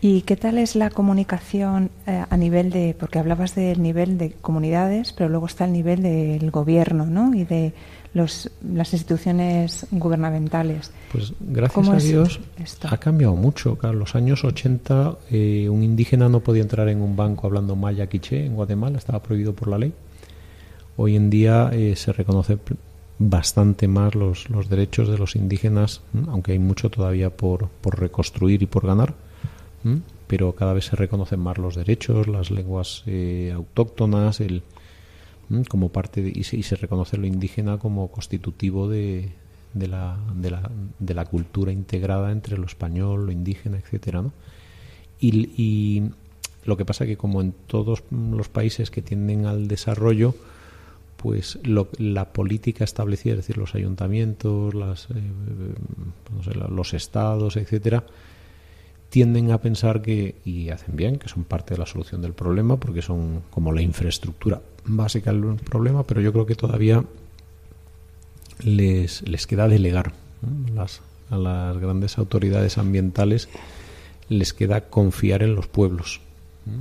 [0.00, 4.32] ¿Y qué tal es la comunicación eh, a nivel de, porque hablabas del nivel de
[4.32, 7.34] comunidades, pero luego está el nivel del gobierno ¿no?
[7.34, 7.72] y de
[8.14, 10.90] los, las instituciones gubernamentales?
[11.12, 12.40] Pues gracias a Dios
[12.82, 13.78] ha cambiado mucho.
[13.80, 18.08] en los años 80 eh, un indígena no podía entrar en un banco hablando maya
[18.08, 19.92] quiché en Guatemala, estaba prohibido por la ley.
[21.02, 22.58] Hoy en día eh, se reconoce
[23.18, 28.62] bastante más los, los, derechos de los indígenas, aunque hay mucho todavía por, por reconstruir
[28.62, 29.14] y por ganar,
[30.26, 34.62] pero cada vez se reconocen más los derechos, las lenguas eh, autóctonas, el,
[35.70, 39.32] como parte de, y, se, reconoce lo indígena como constitutivo de,
[39.72, 44.34] de, la, de, la, de la cultura integrada entre lo español, lo indígena, etcétera, ¿no?
[45.18, 46.10] Y, y
[46.66, 50.34] lo que pasa que como en todos los países que tienden al desarrollo,
[51.20, 51.58] pues
[51.98, 55.20] la política establecida, es decir, los ayuntamientos, las, eh,
[56.70, 58.04] los estados, etcétera,
[59.10, 62.78] tienden a pensar que, y hacen bien, que son parte de la solución del problema,
[62.78, 67.04] porque son como la infraestructura básica del problema, pero yo creo que todavía
[68.64, 70.14] les, les queda delegar
[70.74, 73.50] las, a las grandes autoridades ambientales,
[74.30, 76.22] les queda confiar en los pueblos.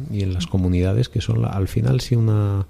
[0.10, 2.68] y en las comunidades que son al final si una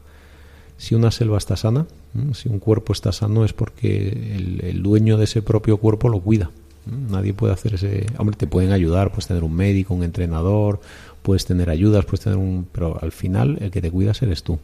[0.80, 1.86] si una selva está sana,
[2.34, 4.08] si un cuerpo está sano es porque
[4.64, 6.52] el, dueño de ese propio cuerpo lo cuida.
[6.86, 8.06] Nadie puede hacer ese...
[8.18, 10.80] Hombre, te pueden ayudar, puedes tener un médico, un entrenador,
[11.22, 12.66] puedes tener ayudas, puedes tener un...
[12.72, 14.58] Pero al final el que te cuidas eres tú.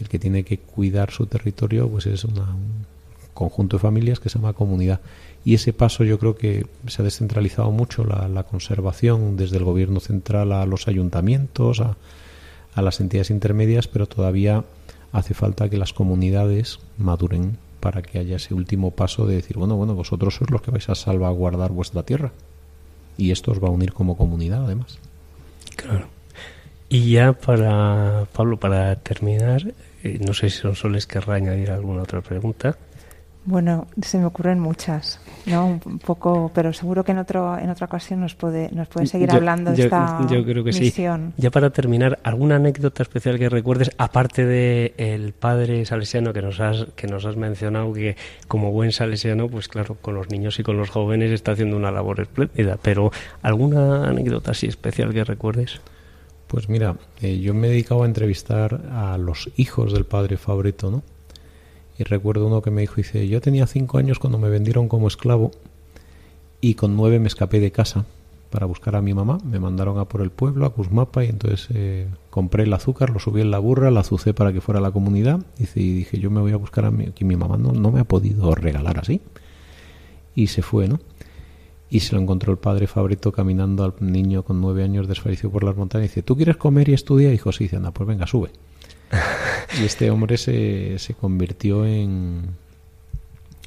[0.00, 2.34] El que tiene que cuidar su territorio pues es un
[3.34, 5.00] conjunto de familias que se llama comunidad.
[5.44, 9.64] Y ese paso yo creo que se ha descentralizado mucho la, la conservación desde el
[9.64, 11.96] gobierno central a los ayuntamientos, a,
[12.74, 14.64] a las entidades intermedias, pero todavía
[15.12, 19.76] hace falta que las comunidades maduren para que haya ese último paso de decir, bueno,
[19.76, 22.32] bueno, vosotros sois los que vais a salvaguardar vuestra tierra.
[23.18, 24.98] Y esto os va a unir como comunidad, además.
[25.76, 26.06] Claro.
[26.88, 32.02] Y ya para, Pablo, para terminar, eh, no sé si son soles querrá añadir alguna
[32.02, 32.76] otra pregunta.
[33.44, 35.66] Bueno, se me ocurren muchas, ¿no?
[35.84, 39.32] Un poco, pero seguro que en otro en otra ocasión nos puede nos puede seguir
[39.32, 40.92] hablando de esta yo creo que Sí.
[41.36, 46.60] Ya para terminar, alguna anécdota especial que recuerdes aparte de el padre salesiano que nos
[46.60, 50.62] has que nos has mencionado que como buen salesiano, pues claro, con los niños y
[50.62, 53.10] con los jóvenes está haciendo una labor espléndida, pero
[53.42, 55.80] alguna anécdota así especial que recuerdes?
[56.46, 60.90] Pues mira, eh, yo me he dedicado a entrevistar a los hijos del padre Fabreto,
[60.90, 61.02] ¿no?
[62.02, 65.06] Y recuerdo uno que me dijo, dice, yo tenía cinco años cuando me vendieron como
[65.06, 65.52] esclavo
[66.60, 68.06] y con nueve me escapé de casa
[68.50, 69.38] para buscar a mi mamá.
[69.44, 73.20] Me mandaron a por el pueblo, a Cusmapa, y entonces eh, compré el azúcar, lo
[73.20, 75.46] subí en la burra, la azucé para que fuera a la comunidad.
[75.58, 77.92] Dice, y dije, yo me voy a buscar a mi, que mi mamá no, no
[77.92, 79.20] me ha podido regalar así.
[80.34, 80.98] Y se fue, ¿no?
[81.88, 85.62] Y se lo encontró el padre Fabreto caminando al niño con nueve años desfallecido por
[85.62, 86.06] las montañas.
[86.06, 87.32] Y dice, ¿tú quieres comer y estudiar?
[87.32, 88.50] Hijo, sí, dice, anda, pues venga, sube.
[89.80, 92.56] y este hombre se, se convirtió en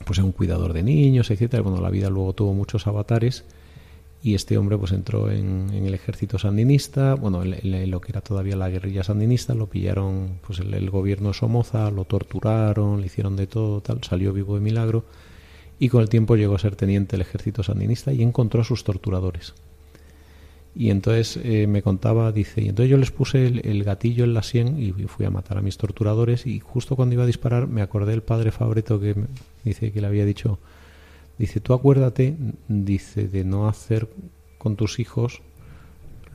[0.06, 1.64] pues en un cuidador de niños, etcétera.
[1.64, 3.46] Bueno, la vida luego tuvo muchos avatares
[4.22, 8.56] y este hombre pues entró en, el ejército sandinista, bueno, en, lo que era todavía
[8.56, 13.36] la guerrilla sandinista, lo pillaron pues el, el, gobierno de Somoza, lo torturaron, le hicieron
[13.36, 15.06] de todo, tal, salió vivo de milagro
[15.78, 18.84] y con el tiempo llegó a ser teniente del ejército sandinista y encontró a sus
[18.84, 19.54] torturadores.
[20.76, 24.44] Y entonces eh, me contaba, dice, y entonces yo les puse el, gatillo en la
[24.44, 27.82] sien y fui a matar a mis torturadores y justo cuando iba a disparar me
[27.82, 29.16] acordé del padre Fabreto que
[29.64, 30.60] dice que le había dicho,
[31.38, 32.36] dice, tú acuérdate,
[32.68, 34.10] dice, de no hacer
[34.58, 35.42] con tus hijos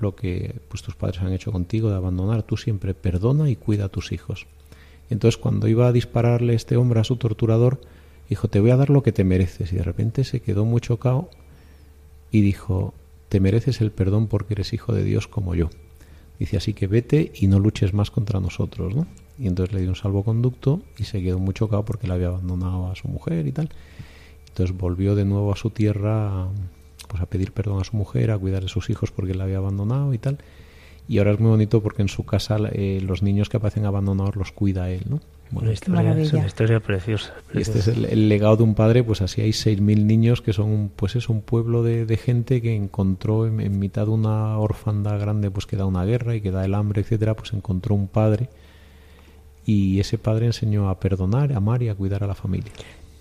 [0.01, 3.87] lo que pues tus padres han hecho contigo, de abandonar, tú siempre perdona y cuida
[3.87, 4.47] a tus hijos.
[5.11, 7.83] Entonces cuando iba a dispararle este hombre a su torturador,
[8.31, 9.73] dijo, te voy a dar lo que te mereces.
[9.73, 11.29] Y de repente se quedó muy chocado
[12.31, 12.95] y dijo,
[13.31, 15.71] te mereces el perdón porque eres hijo de Dios como yo.
[16.41, 19.07] Dice así que vete y no luches más contra nosotros, ¿no?
[19.39, 22.91] Y entonces le dio un salvoconducto y se quedó muy chocado porque le había abandonado
[22.91, 23.71] a su mujer y tal.
[24.49, 26.49] Entonces volvió de nuevo a su tierra
[27.07, 29.59] pues a pedir perdón a su mujer, a cuidar de sus hijos porque le había
[29.59, 30.39] abandonado y tal.
[31.09, 34.35] Y ahora es muy bonito porque en su casa eh, los niños que aparecen abandonados
[34.35, 35.21] los cuida él, ¿no?
[35.51, 39.41] Bueno, es una historia preciosa, Y este es el, legado de un padre, pues así
[39.41, 44.07] hay 6.000 niños que son, pues es un pueblo de, gente que encontró en, mitad
[44.07, 47.35] de una orfandad grande, pues que da una guerra y que da el hambre, etcétera,
[47.35, 48.49] pues encontró un padre
[49.65, 52.73] y ese padre enseñó a perdonar, a amar y a cuidar a la familia.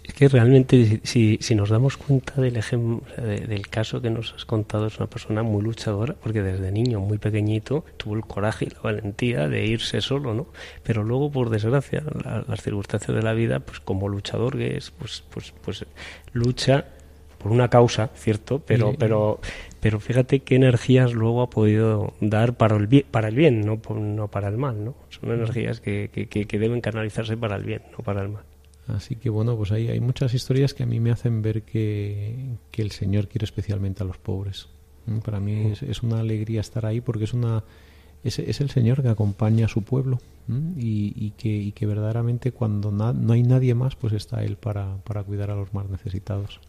[0.10, 4.44] Es que realmente, si, si nos damos cuenta del ejemplo, del caso que nos has
[4.44, 8.70] contado, es una persona muy luchadora, porque desde niño, muy pequeñito, tuvo el coraje y
[8.72, 10.48] la valentía de irse solo, ¿no?
[10.82, 12.04] Pero luego, por desgracia,
[12.48, 15.86] las circunstancias de la vida, pues como luchador que es, pues, pues, pues
[16.34, 16.86] lucha
[17.38, 19.40] por una causa, cierto, pero, pero,
[19.80, 23.80] pero fíjate qué energías luego ha podido dar para el bien, para el bien, no,
[23.96, 24.96] no para el mal, ¿no?
[25.10, 28.49] Son energías que, que, que deben canalizarse para el bien, no para el mal.
[28.96, 32.56] Así que bueno, pues ahí hay muchas historias que a mí me hacen ver que,
[32.74, 34.68] el Señor quiere especialmente a los pobres.
[35.24, 37.64] Para mí es, una alegría estar ahí porque es una
[38.24, 42.52] es, es el Señor que acompaña a su pueblo mm, y, que, y que verdaderamente
[42.52, 46.60] cuando no hay nadie más, pues está Él para, para cuidar a los más necesitados.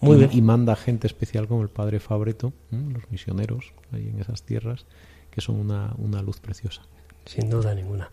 [0.00, 0.30] Muy y, bien.
[0.32, 4.86] y manda gente especial como el Padre Fabreto, los misioneros ahí en esas tierras,
[5.30, 6.82] que son una, una luz preciosa.
[7.24, 8.10] Sin duda ninguna.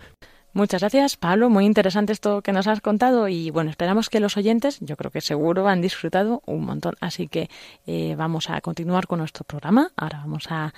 [0.58, 1.52] Muchas gracias, Pablo.
[1.52, 5.12] Muy interesante esto que nos has contado y bueno, esperamos que los oyentes, yo creo
[5.12, 6.96] que seguro han disfrutado un montón.
[7.00, 7.48] Así que
[7.86, 9.92] eh, vamos a continuar con nuestro programa.
[9.96, 10.74] Ahora vamos a,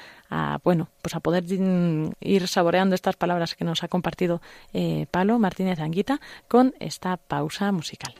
[0.66, 1.46] bueno, pues a poder
[2.20, 4.42] ir saboreando estas palabras que nos ha compartido
[4.74, 8.14] eh, Pablo Martínez Anguita con esta pausa musical.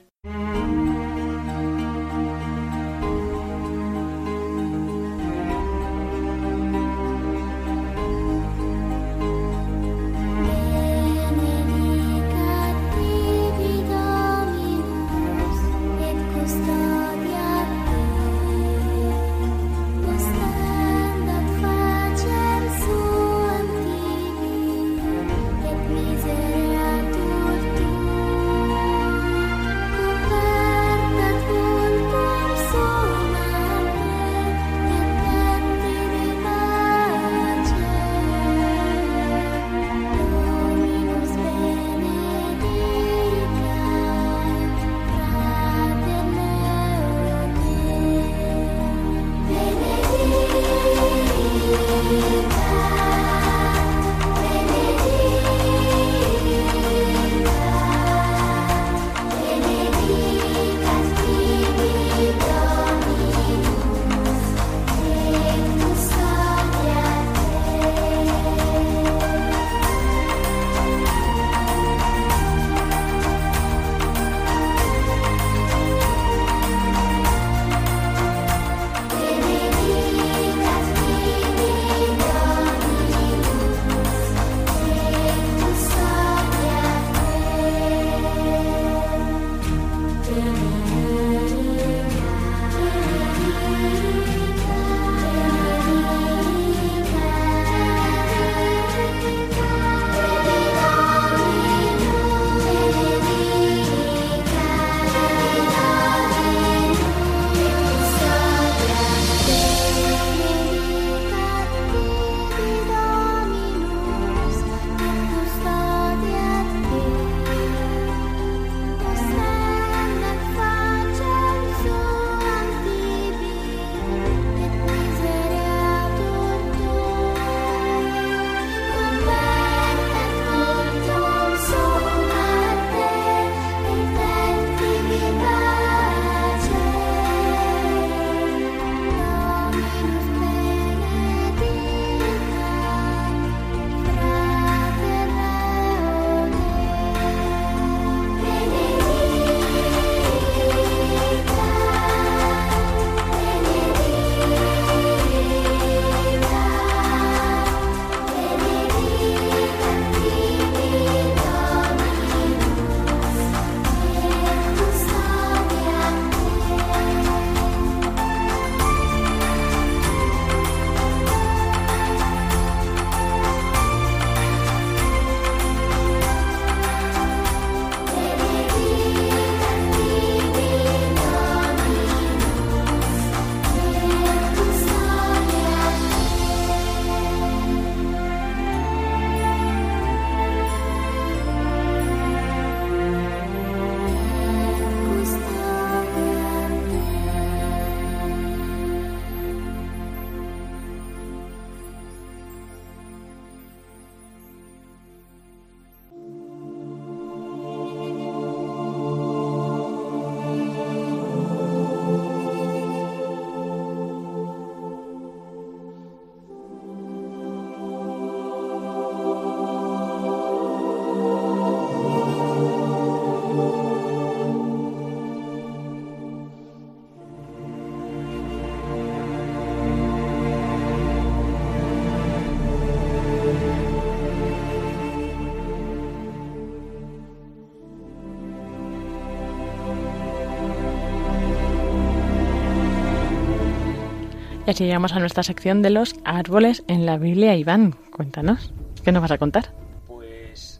[244.70, 247.56] Y así llegamos a nuestra sección de los árboles en la Biblia.
[247.56, 248.72] Iván, cuéntanos,
[249.04, 249.74] ¿qué nos vas a contar?
[250.08, 250.80] Pues,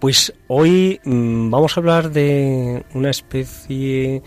[0.00, 4.22] pues hoy mm, vamos a hablar de una especie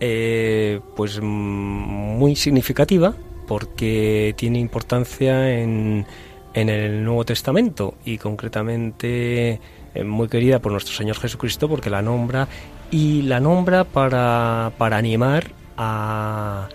[0.00, 3.14] eh, pues mm, muy significativa
[3.46, 6.06] porque tiene importancia en,
[6.54, 9.60] en el Nuevo Testamento y concretamente
[9.94, 12.48] eh, muy querida por nuestro Señor Jesucristo porque la nombra
[12.90, 16.70] y la nombra para, para animar a,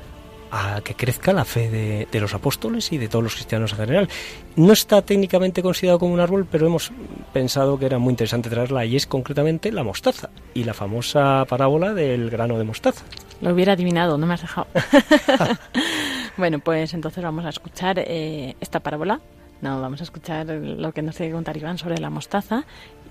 [0.52, 3.78] a que crezca la fe de, de, los apóstoles y de todos los cristianos en
[3.80, 4.10] general.
[4.56, 6.92] No está técnicamente considerado como un árbol, pero hemos
[7.34, 11.94] pensado que era muy interesante traerla y es concretamente la mostaza y la famosa parábola
[11.94, 13.06] del grano de mostaza.
[13.42, 14.67] Lo hubiera adivinado, no me has dejado.
[16.38, 19.21] bueno, pues entonces vamos a escuchar eh, esta parábola
[19.62, 22.65] no, vamos a escuchar lo que nos tiene que contar Iván sobre la mostaza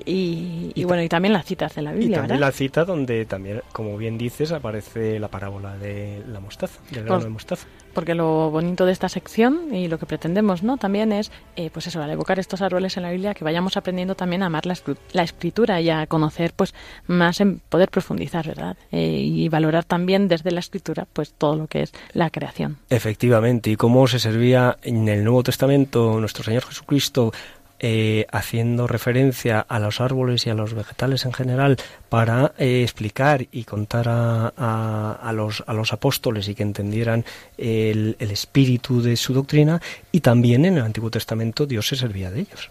[0.07, 2.09] y, y, bueno, y también las citas de la Biblia.
[2.09, 2.47] Y también ¿verdad?
[2.49, 7.17] la cita donde también, como bien dices, aparece la parábola de la mostaza, del grano
[7.19, 7.67] Por- de mostaza.
[7.93, 10.77] Porque lo bonito de esta sección y lo que pretendemos, ¿no?
[10.77, 14.15] También es, eh, pues eso, al evocar estos árboles en la Biblia, que vayamos aprendiendo
[14.15, 14.77] también a amar la,
[15.13, 16.73] la escritura y a conocer, pues,
[17.09, 18.77] más en poder profundizar, ¿verdad?
[18.93, 22.77] Eh, y valorar también desde la escritura, pues, todo lo que es la creación.
[22.91, 27.33] Efectivamente, y cómo se servía en el Nuevo Testamento nuestro Señor Jesucristo
[27.81, 31.77] eh, haciendo referencia a los árboles y a los vegetales en general
[32.09, 37.25] para eh, explicar y contar a, a- a los, a los apóstoles y que entendieran
[37.57, 39.81] el, el espíritu de su doctrina
[40.13, 42.69] y también en el Antiguo Testamento Dios se servía de ellos.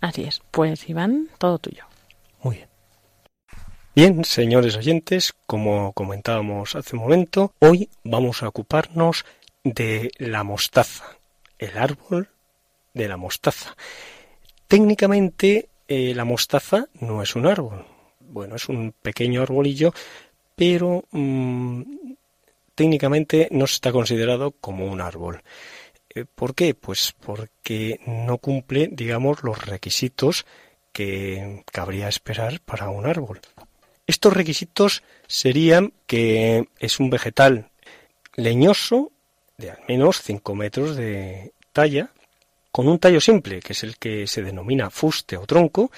[0.00, 0.40] Así es.
[0.50, 1.84] Pues, Iván, todo tuyo.
[2.42, 2.68] Muy bien.
[3.94, 9.24] Bien, señores oyentes, como comentábamos hace un momento, hoy vamos a ocuparnos
[9.64, 11.04] de la mostaza,
[11.58, 12.30] el árbol
[12.94, 13.76] de la mostaza.
[14.72, 17.84] Técnicamente, eh, la mostaza no es un árbol.
[18.20, 19.92] Bueno, es un pequeño arbolillo,
[20.56, 21.82] pero mm,
[22.74, 25.42] técnicamente no está considerado como un árbol.
[26.14, 26.72] Eh, ¿Por qué?
[26.74, 30.46] Pues porque no cumple, digamos, los requisitos
[30.94, 33.42] que cabría esperar para un árbol.
[34.06, 37.68] Estos requisitos serían que es un vegetal
[38.36, 39.12] leñoso
[39.58, 42.10] de al menos 5 metros de talla,
[42.72, 45.92] con un tallo simple, que es el que se denomina fuste o tronco,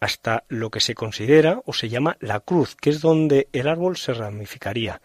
[0.00, 3.96] hasta lo que se considera o se llama la cruz, que es donde el árbol
[3.96, 5.00] se ramificaría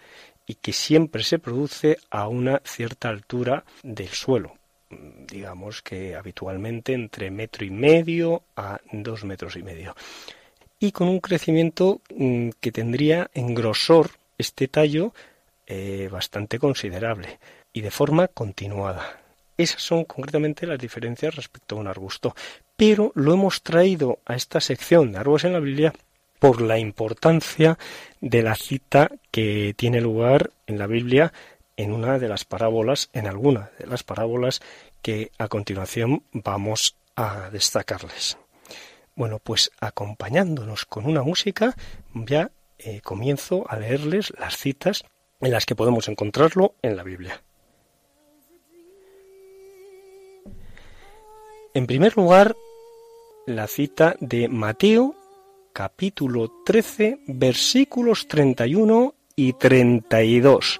[0.48, 4.56] y que siempre se produce a una cierta altura del suelo.
[4.90, 9.96] Digamos que habitualmente entre metro y medio a dos metros y medio.
[10.80, 15.14] Y con un crecimiento mm, que tendría en grosor este tallo
[15.68, 17.40] eh, bastante considerable
[17.74, 19.25] y de forma continuada.
[19.58, 22.36] Esas son concretamente las diferencias respecto a un arbusto.
[22.76, 25.94] Pero lo hemos traído a esta sección de árboles en la Biblia
[26.40, 27.78] por la importancia
[28.20, 31.34] de la cita que tiene lugar en la Biblia
[31.78, 34.62] en una de las parábolas, en alguna de las parábolas
[35.02, 38.38] que a continuación vamos a destacarles.
[39.16, 41.76] Bueno, pues acompañándonos con una música,
[42.14, 45.06] ya eh, comienzo a leerles las citas
[45.40, 47.42] en las que podemos encontrarlo en la Biblia.
[51.76, 52.56] En primer lugar,
[53.46, 55.14] la cita de Mateo,
[55.74, 60.80] capítulo 13, versículos 31 y 32.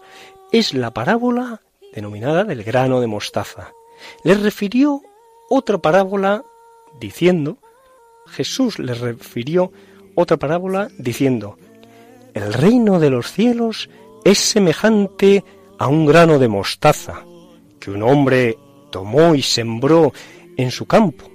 [0.54, 1.60] Es la parábola
[1.94, 3.74] denominada del grano de mostaza.
[4.24, 5.02] Les refirió
[5.50, 6.46] otra parábola
[6.98, 7.58] diciendo,
[8.28, 9.74] Jesús les refirió
[10.16, 11.58] otra parábola diciendo,
[12.34, 13.90] el reino de los cielos
[14.24, 15.44] es semejante
[15.78, 17.26] a un grano de mostaza
[17.82, 18.58] que un hombre
[18.92, 20.14] tomó y sembró
[20.58, 21.30] en su campo,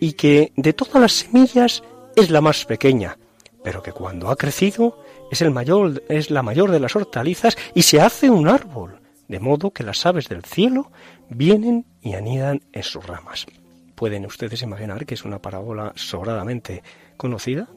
[0.00, 1.82] y que de todas las semillas
[2.16, 3.18] es la más pequeña,
[3.62, 4.98] pero que cuando ha crecido
[5.30, 9.40] es el mayor es la mayor de las hortalizas y se hace un árbol, de
[9.40, 10.90] modo que las aves del cielo
[11.28, 13.46] vienen y anidan en sus ramas.
[13.94, 16.82] Pueden ustedes imaginar que es una parábola sobradamente
[17.16, 17.68] conocida,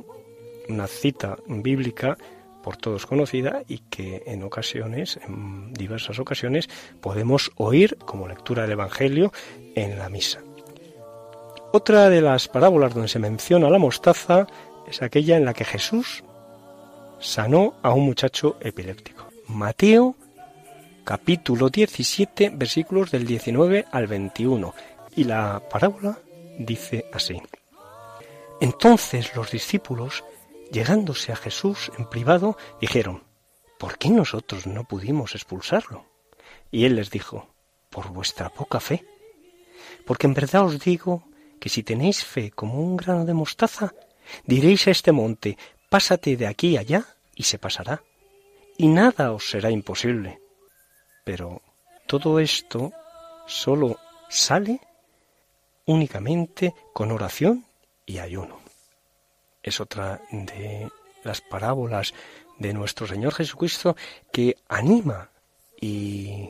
[0.68, 2.18] una cita bíblica
[2.64, 6.70] por todos conocida y que en ocasiones, en diversas ocasiones,
[7.01, 9.32] podemos oír como lectura del Evangelio
[9.76, 10.39] en la misa.
[11.72, 14.47] Otra de las parábolas donde se menciona la mostaza
[14.88, 16.24] es aquella en la que Jesús
[17.20, 19.28] sanó a un muchacho epiléptico.
[19.47, 20.16] Mateo
[21.03, 24.74] capítulo 17 versículos del 19 al 21
[25.16, 26.20] y la parábola
[26.57, 27.41] dice así.
[28.62, 30.24] Entonces los discípulos,
[30.72, 33.24] llegándose a Jesús en privado, dijeron,
[33.78, 36.05] ¿por qué nosotros no pudimos expulsarlo?
[36.72, 37.47] Y él les dijo,
[37.89, 39.05] por vuestra poca fe.
[40.05, 41.24] Porque en verdad os digo
[41.59, 43.93] que si tenéis fe como un grano de mostaza,
[44.45, 45.57] diréis a este monte,
[45.89, 47.05] pásate de aquí allá,
[47.36, 48.03] y se pasará,
[48.78, 50.41] y nada os será imposible.
[51.24, 51.61] Pero
[52.05, 52.91] todo esto
[53.47, 53.97] solo
[54.30, 54.80] sale
[55.86, 57.65] únicamente con oración
[58.05, 58.68] y ayuno.
[59.70, 60.89] Es otra de
[61.24, 62.15] las parábolas
[62.57, 63.95] de nuestro Señor Jesucristo
[64.32, 65.30] que anima
[65.80, 66.49] y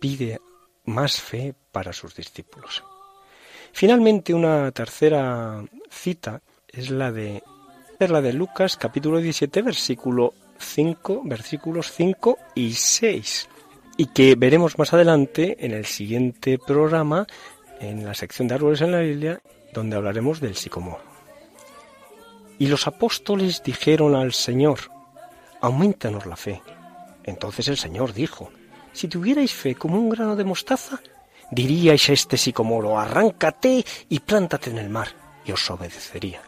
[0.00, 0.40] pide
[0.86, 2.82] más fe para sus discípulos.
[3.74, 7.42] Finalmente, una tercera cita es la de,
[7.98, 13.46] la de Lucas capítulo 17 versículo 5, versículos 5 y 6,
[13.98, 17.26] y que veremos más adelante en el siguiente programa,
[17.78, 19.42] en la sección de árboles en la Biblia,
[19.74, 21.13] donde hablaremos del sicomoro.
[22.58, 24.90] Y los apóstoles dijeron al Señor,
[25.60, 26.62] aumentanos la fe.
[27.24, 28.50] Entonces el Señor dijo,
[28.92, 31.00] si tuvierais fe como un grano de mostaza,
[31.50, 35.08] diríais a este sicomoro, arráncate y plántate en el mar,
[35.44, 36.42] y os obedecería.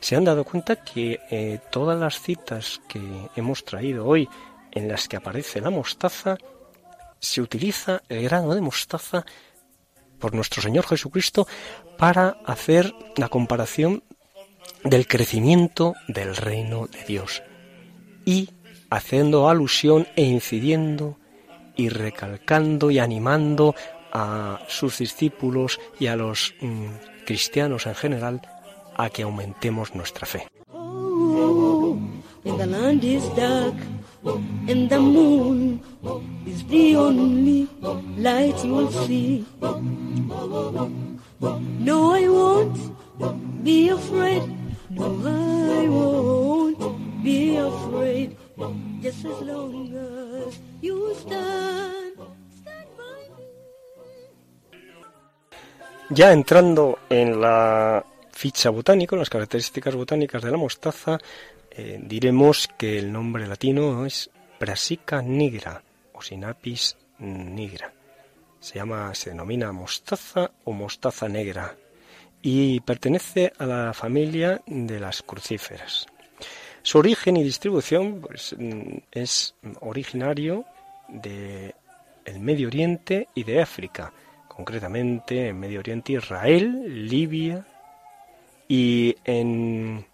[0.00, 3.00] Se han dado cuenta que eh, todas las citas que
[3.36, 4.28] hemos traído hoy
[4.72, 6.36] en las que aparece la mostaza,
[7.18, 9.24] se utiliza el grano de mostaza
[10.18, 11.46] por nuestro Señor Jesucristo
[11.98, 14.02] para hacer la comparación
[14.84, 17.42] del crecimiento del reino de Dios
[18.24, 18.50] y
[18.90, 21.18] haciendo alusión e incidiendo
[21.76, 23.74] y recalcando y animando
[24.12, 28.42] a sus discípulos y a los mm, cristianos en general
[28.96, 30.46] a que aumentemos nuestra fe.
[43.90, 44.59] Afraid.
[44.90, 48.36] No, I won't be afraid.
[49.00, 52.00] Just as long as you stand.
[56.10, 61.18] Ya entrando en la ficha botánica, las características botánicas de la mostaza,
[61.70, 64.28] eh, diremos que el nombre latino es
[64.58, 67.92] Brassica nigra o Sinapis nigra.
[68.58, 71.76] Se llama, se denomina mostaza o mostaza negra
[72.42, 76.06] y pertenece a la familia de las crucíferas.
[76.82, 80.64] Su origen y distribución pues, mm, es originario
[81.08, 81.74] de
[82.24, 84.12] el Medio Oriente y de África,
[84.48, 87.66] concretamente en Medio Oriente Israel, Libia
[88.68, 90.06] y en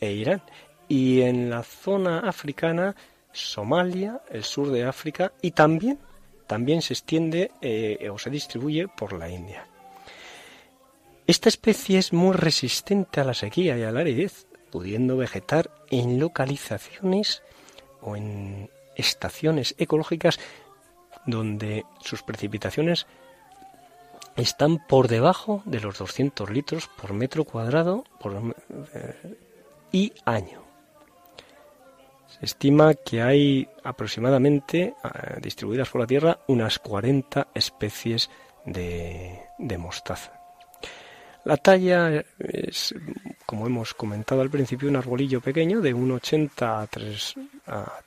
[0.00, 0.42] e Irán
[0.88, 2.96] y en la zona africana
[3.32, 5.98] Somalia, el sur de África y también
[6.46, 9.64] también se extiende eh, o se distribuye por la India.
[11.30, 16.18] Esta especie es muy resistente a la sequía y a la aridez, pudiendo vegetar en
[16.18, 17.44] localizaciones
[18.00, 20.40] o en estaciones ecológicas
[21.26, 23.06] donde sus precipitaciones
[24.34, 28.02] están por debajo de los 200 litros por metro cuadrado
[28.92, 29.36] eh,
[29.92, 30.64] y año.
[32.26, 38.30] Se estima que hay aproximadamente, eh, distribuidas por la Tierra, unas 40 especies
[38.64, 40.39] de mostaza.
[41.44, 42.94] La talla es,
[43.46, 47.34] como hemos comentado al principio, un arbolillo pequeño de 1,80 a 3,
[47.66, 48.02] a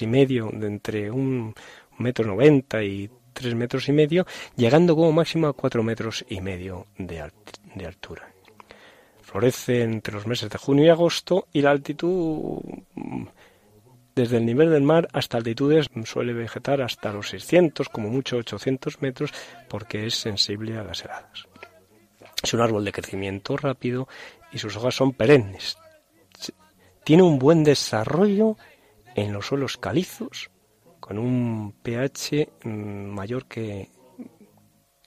[0.00, 1.54] y medio, de entre un
[1.98, 4.26] metro noventa y tres metros y medio,
[4.56, 7.30] llegando como máximo a cuatro metros y medio de,
[7.74, 8.30] de altura.
[9.22, 12.58] Florece entre los meses de junio y agosto y la altitud
[14.14, 19.00] desde el nivel del mar hasta altitudes suele vegetar hasta los 600, como mucho 800
[19.00, 19.32] metros,
[19.68, 21.49] porque es sensible a las heladas.
[22.42, 24.08] Es un árbol de crecimiento rápido
[24.52, 25.76] y sus hojas son perennes.
[27.04, 28.56] Tiene un buen desarrollo
[29.14, 30.50] en los suelos calizos,
[31.00, 33.90] con un pH mm, mayor que,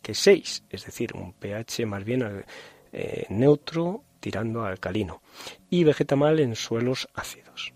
[0.02, 2.44] que 6, es decir, un pH más bien
[2.92, 5.22] eh, neutro tirando a alcalino,
[5.70, 7.74] y vegeta mal en suelos ácidos.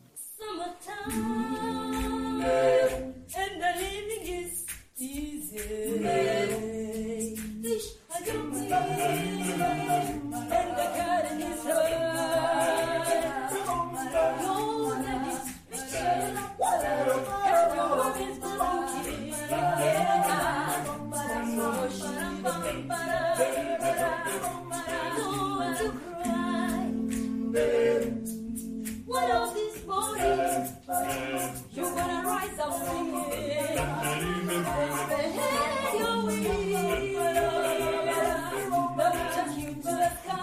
[30.88, 33.26] You're gonna rise up singing.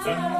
[0.04, 0.33] You're gonna.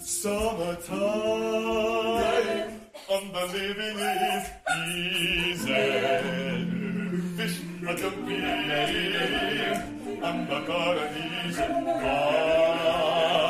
[0.00, 1.00] Summertime,
[3.10, 4.44] and the living is
[4.86, 5.84] easy.
[7.36, 7.56] Fish
[7.88, 8.44] are jumping,
[10.22, 13.45] and the garden is gone.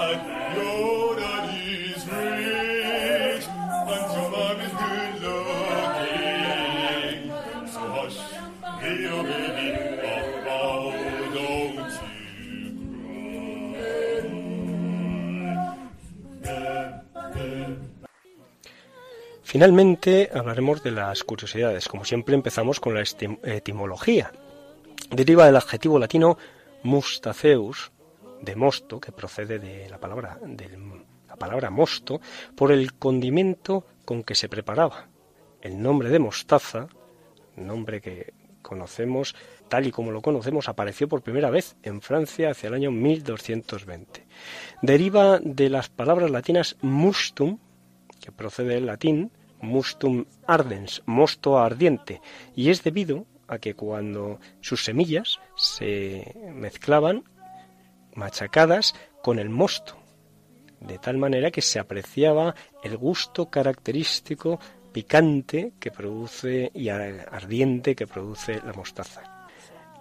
[19.57, 21.89] Finalmente hablaremos de las curiosidades.
[21.89, 24.31] Como siempre empezamos con la etimología.
[25.11, 26.37] Deriva del adjetivo latino
[26.83, 27.91] mustaceus,
[28.43, 30.69] de mosto, que procede de la palabra, de
[31.27, 32.21] la palabra mosto,
[32.55, 35.09] por el condimento con que se preparaba.
[35.63, 36.89] El nombre de mostaza,
[37.57, 39.35] nombre que conocemos
[39.69, 44.27] tal y como lo conocemos, apareció por primera vez en Francia hacia el año 1220.
[44.83, 47.59] Deriva de las palabras latinas mustum,
[48.21, 52.21] que procede del latín mustum ardens, mosto ardiente,
[52.55, 57.25] y es debido a que cuando sus semillas se mezclaban
[58.15, 59.97] machacadas con el mosto,
[60.81, 64.59] de tal manera que se apreciaba el gusto característico
[64.93, 69.49] picante que produce y ardiente que produce la mostaza.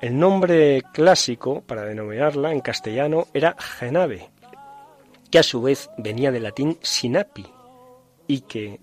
[0.01, 4.29] El nombre clásico para denominarla en castellano era genave,
[5.29, 7.45] que a su vez venía del latín sinapi
[8.27, 8.79] y que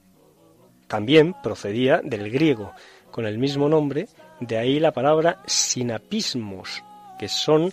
[0.92, 2.74] también procedía del griego
[3.10, 4.08] con el mismo nombre,
[4.40, 6.84] de ahí la palabra sinapismos,
[7.18, 7.72] que son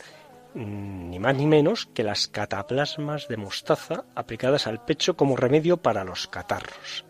[0.54, 5.76] mm, ni más ni menos que las cataplasmas de mostaza aplicadas al pecho como remedio
[5.76, 7.04] para los catarros.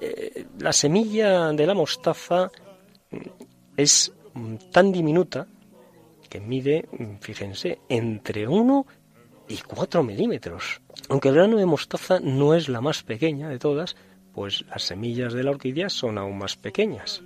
[0.00, 2.52] Eh, la semilla de la mostaza
[3.10, 3.16] mm,
[3.76, 5.48] es mm, tan diminuta
[6.30, 6.88] que mide,
[7.18, 8.86] fíjense, entre 1
[9.48, 10.80] y 4 milímetros.
[11.08, 13.96] Aunque el grano de mostaza no es la más pequeña de todas,
[14.34, 17.22] pues las semillas de la orquídea son aún más pequeñas.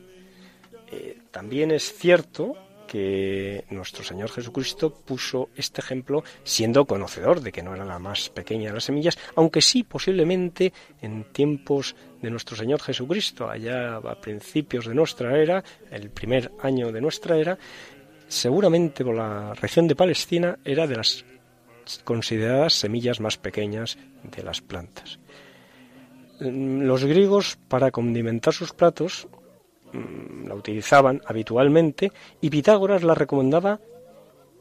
[0.91, 2.55] Eh, también es cierto
[2.87, 8.31] que nuestro Señor Jesucristo puso este ejemplo siendo conocedor de que no era la más
[8.31, 14.21] pequeña de las semillas, aunque sí posiblemente en tiempos de nuestro Señor Jesucristo, allá a
[14.21, 17.59] principios de nuestra era, el primer año de nuestra era,
[18.29, 21.25] seguramente por la región de Palestina era de las
[22.05, 25.19] consideradas semillas más pequeñas de las plantas.
[26.39, 29.28] Los griegos, para condimentar sus platos,
[29.93, 33.80] mm, la utilizaban habitualmente y Pitágoras la recomendaba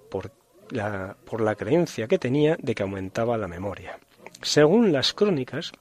[0.09, 0.31] por
[0.69, 3.99] la, por la creencia que tenía de que aumentaba la memoria.
[4.41, 5.71] Según las crónicas,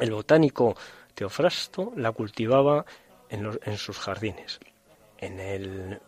[0.00, 0.76] el botánico
[1.14, 2.84] Teofrasto la cultivaba
[3.28, 4.60] en, en sus jardines.
[5.18, 6.00] En el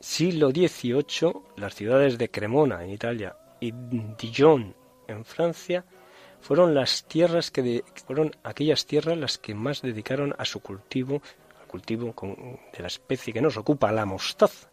[0.00, 3.72] siglo XVIII, las ciudades de Cremona en Italia y
[4.18, 4.74] Dijon
[5.08, 5.84] en Francia
[6.40, 11.20] fueron las tierras que fueron aquellas tierras las que más dedicaron a su cultivo,
[11.60, 12.14] al cultivo
[12.72, 14.68] de la especie que nos ocupa, la mostaza.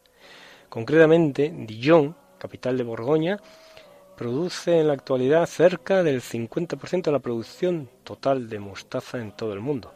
[0.70, 3.40] Concretamente, Dijon, capital de Borgoña,
[4.16, 9.54] produce en la actualidad cerca del 50% de la producción total de mostaza en todo
[9.54, 9.94] el mundo.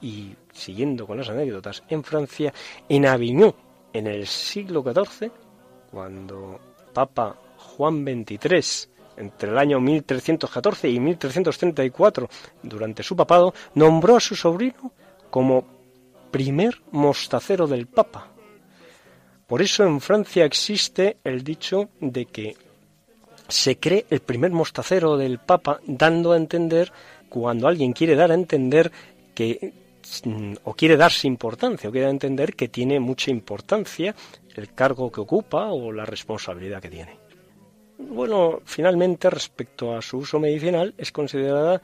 [0.00, 2.52] Y siguiendo con las anécdotas, en Francia,
[2.88, 3.54] en Avignon,
[3.92, 5.30] en el siglo XIV,
[5.90, 6.60] cuando
[6.92, 12.28] Papa Juan XXIII entre el año 1314 y 1334,
[12.62, 14.92] durante su papado, nombró a su sobrino
[15.30, 15.64] como
[16.30, 18.28] primer mostacero del Papa.
[19.46, 22.56] Por eso en Francia existe el dicho de que
[23.48, 26.92] se cree el primer mostacero del Papa, dando a entender,
[27.28, 28.90] cuando alguien quiere dar a entender
[29.34, 29.72] que
[30.64, 34.14] o quiere darse importancia, o quiere entender que tiene mucha importancia
[34.54, 37.25] el cargo que ocupa o la responsabilidad que tiene.
[37.98, 41.80] Bueno, finalmente, respecto a su uso medicinal, es considerada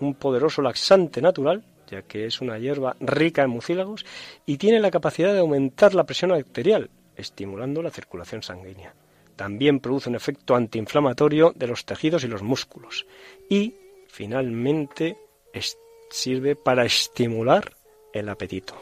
[0.00, 4.04] un poderoso laxante natural, ya que es una hierba rica en mucílagos
[4.46, 8.94] y tiene la capacidad de aumentar la presión arterial, estimulando la circulación sanguínea.
[9.36, 13.06] También produce un efecto antiinflamatorio de los tejidos y los músculos.
[13.48, 13.74] Y,
[14.08, 15.16] finalmente,
[16.10, 17.72] sirve para estimular
[18.12, 18.74] el apetito.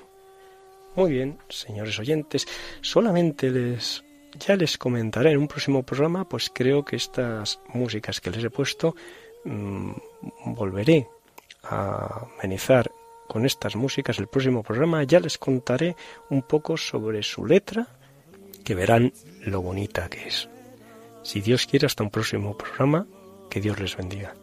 [0.95, 2.47] Muy bien, señores oyentes,
[2.83, 4.05] solamente les
[4.39, 8.51] ya les comentaré en un próximo programa, pues creo que estas músicas que les he
[8.51, 8.95] puesto
[9.45, 9.93] mm,
[10.47, 11.09] volveré
[11.65, 12.91] a amenizar
[13.29, 15.05] con estas músicas el próximo programa.
[15.05, 15.97] Ya les contaré
[16.31, 17.87] un poco sobre su letra,
[18.65, 20.49] que verán lo bonita que es.
[21.23, 23.07] Si Dios quiere, hasta un próximo programa,
[23.49, 24.35] que Dios les bendiga.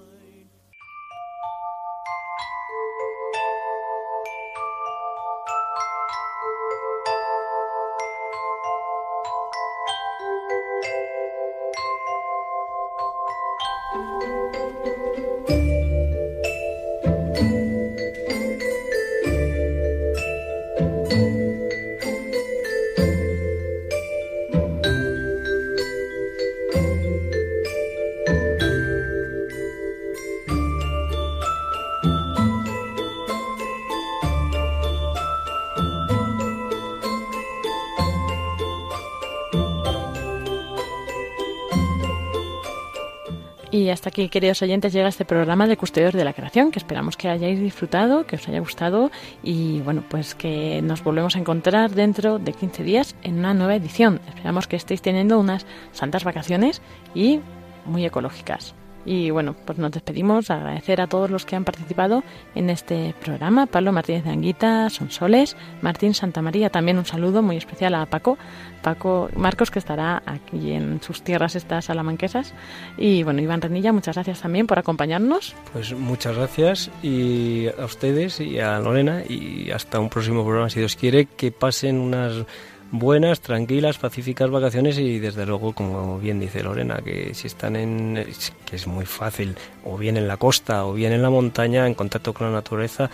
[44.20, 47.58] Aquí, queridos oyentes, llega este programa de Custodios de la Creación, que esperamos que hayáis
[47.60, 49.12] disfrutado, que os haya gustado
[49.44, 53.76] y bueno, pues que nos volvemos a encontrar dentro de 15 días en una nueva
[53.76, 54.20] edición.
[54.28, 56.82] Esperamos que estéis teniendo unas santas vacaciones
[57.16, 57.40] y
[57.86, 58.76] muy ecológicas.
[59.06, 62.24] Y bueno, pues nos despedimos, agradecer a todos los que han participado
[62.56, 67.96] en este programa, Pablo Martínez de Anguita, Sonsoles, Martín Santamaría, también un saludo muy especial
[67.96, 68.38] a Paco,
[68.82, 72.54] Paco Marcos que estará aquí en sus tierras estas salamanquesas
[72.98, 75.56] y bueno, Iván Renilla, muchas gracias también por acompañarnos.
[75.74, 80.80] Pues muchas gracias y a ustedes y a Lorena y hasta un próximo programa si
[80.80, 82.46] Dios quiere, que pasen unas
[82.92, 88.26] buenas, tranquilas, pacíficas vacaciones y desde luego, como bien dice Lorena, que si están en,
[88.66, 91.94] que es muy fácil, o bien en la costa o bien en la montaña, en
[91.94, 93.10] contacto con la naturaleza,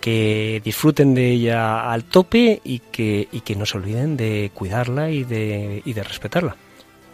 [0.00, 5.10] que disfruten de ella al tope y que, y que no se olviden de cuidarla
[5.10, 6.56] y de, y de respetarla.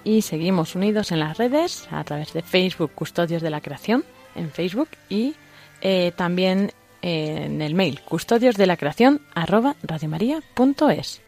[0.05, 4.51] Y seguimos unidos en las redes a través de Facebook Custodios de la Creación, en
[4.51, 5.35] Facebook y
[5.83, 6.73] eh, también
[7.03, 11.28] en el mail custodios de la creación arroba radiomaria.es.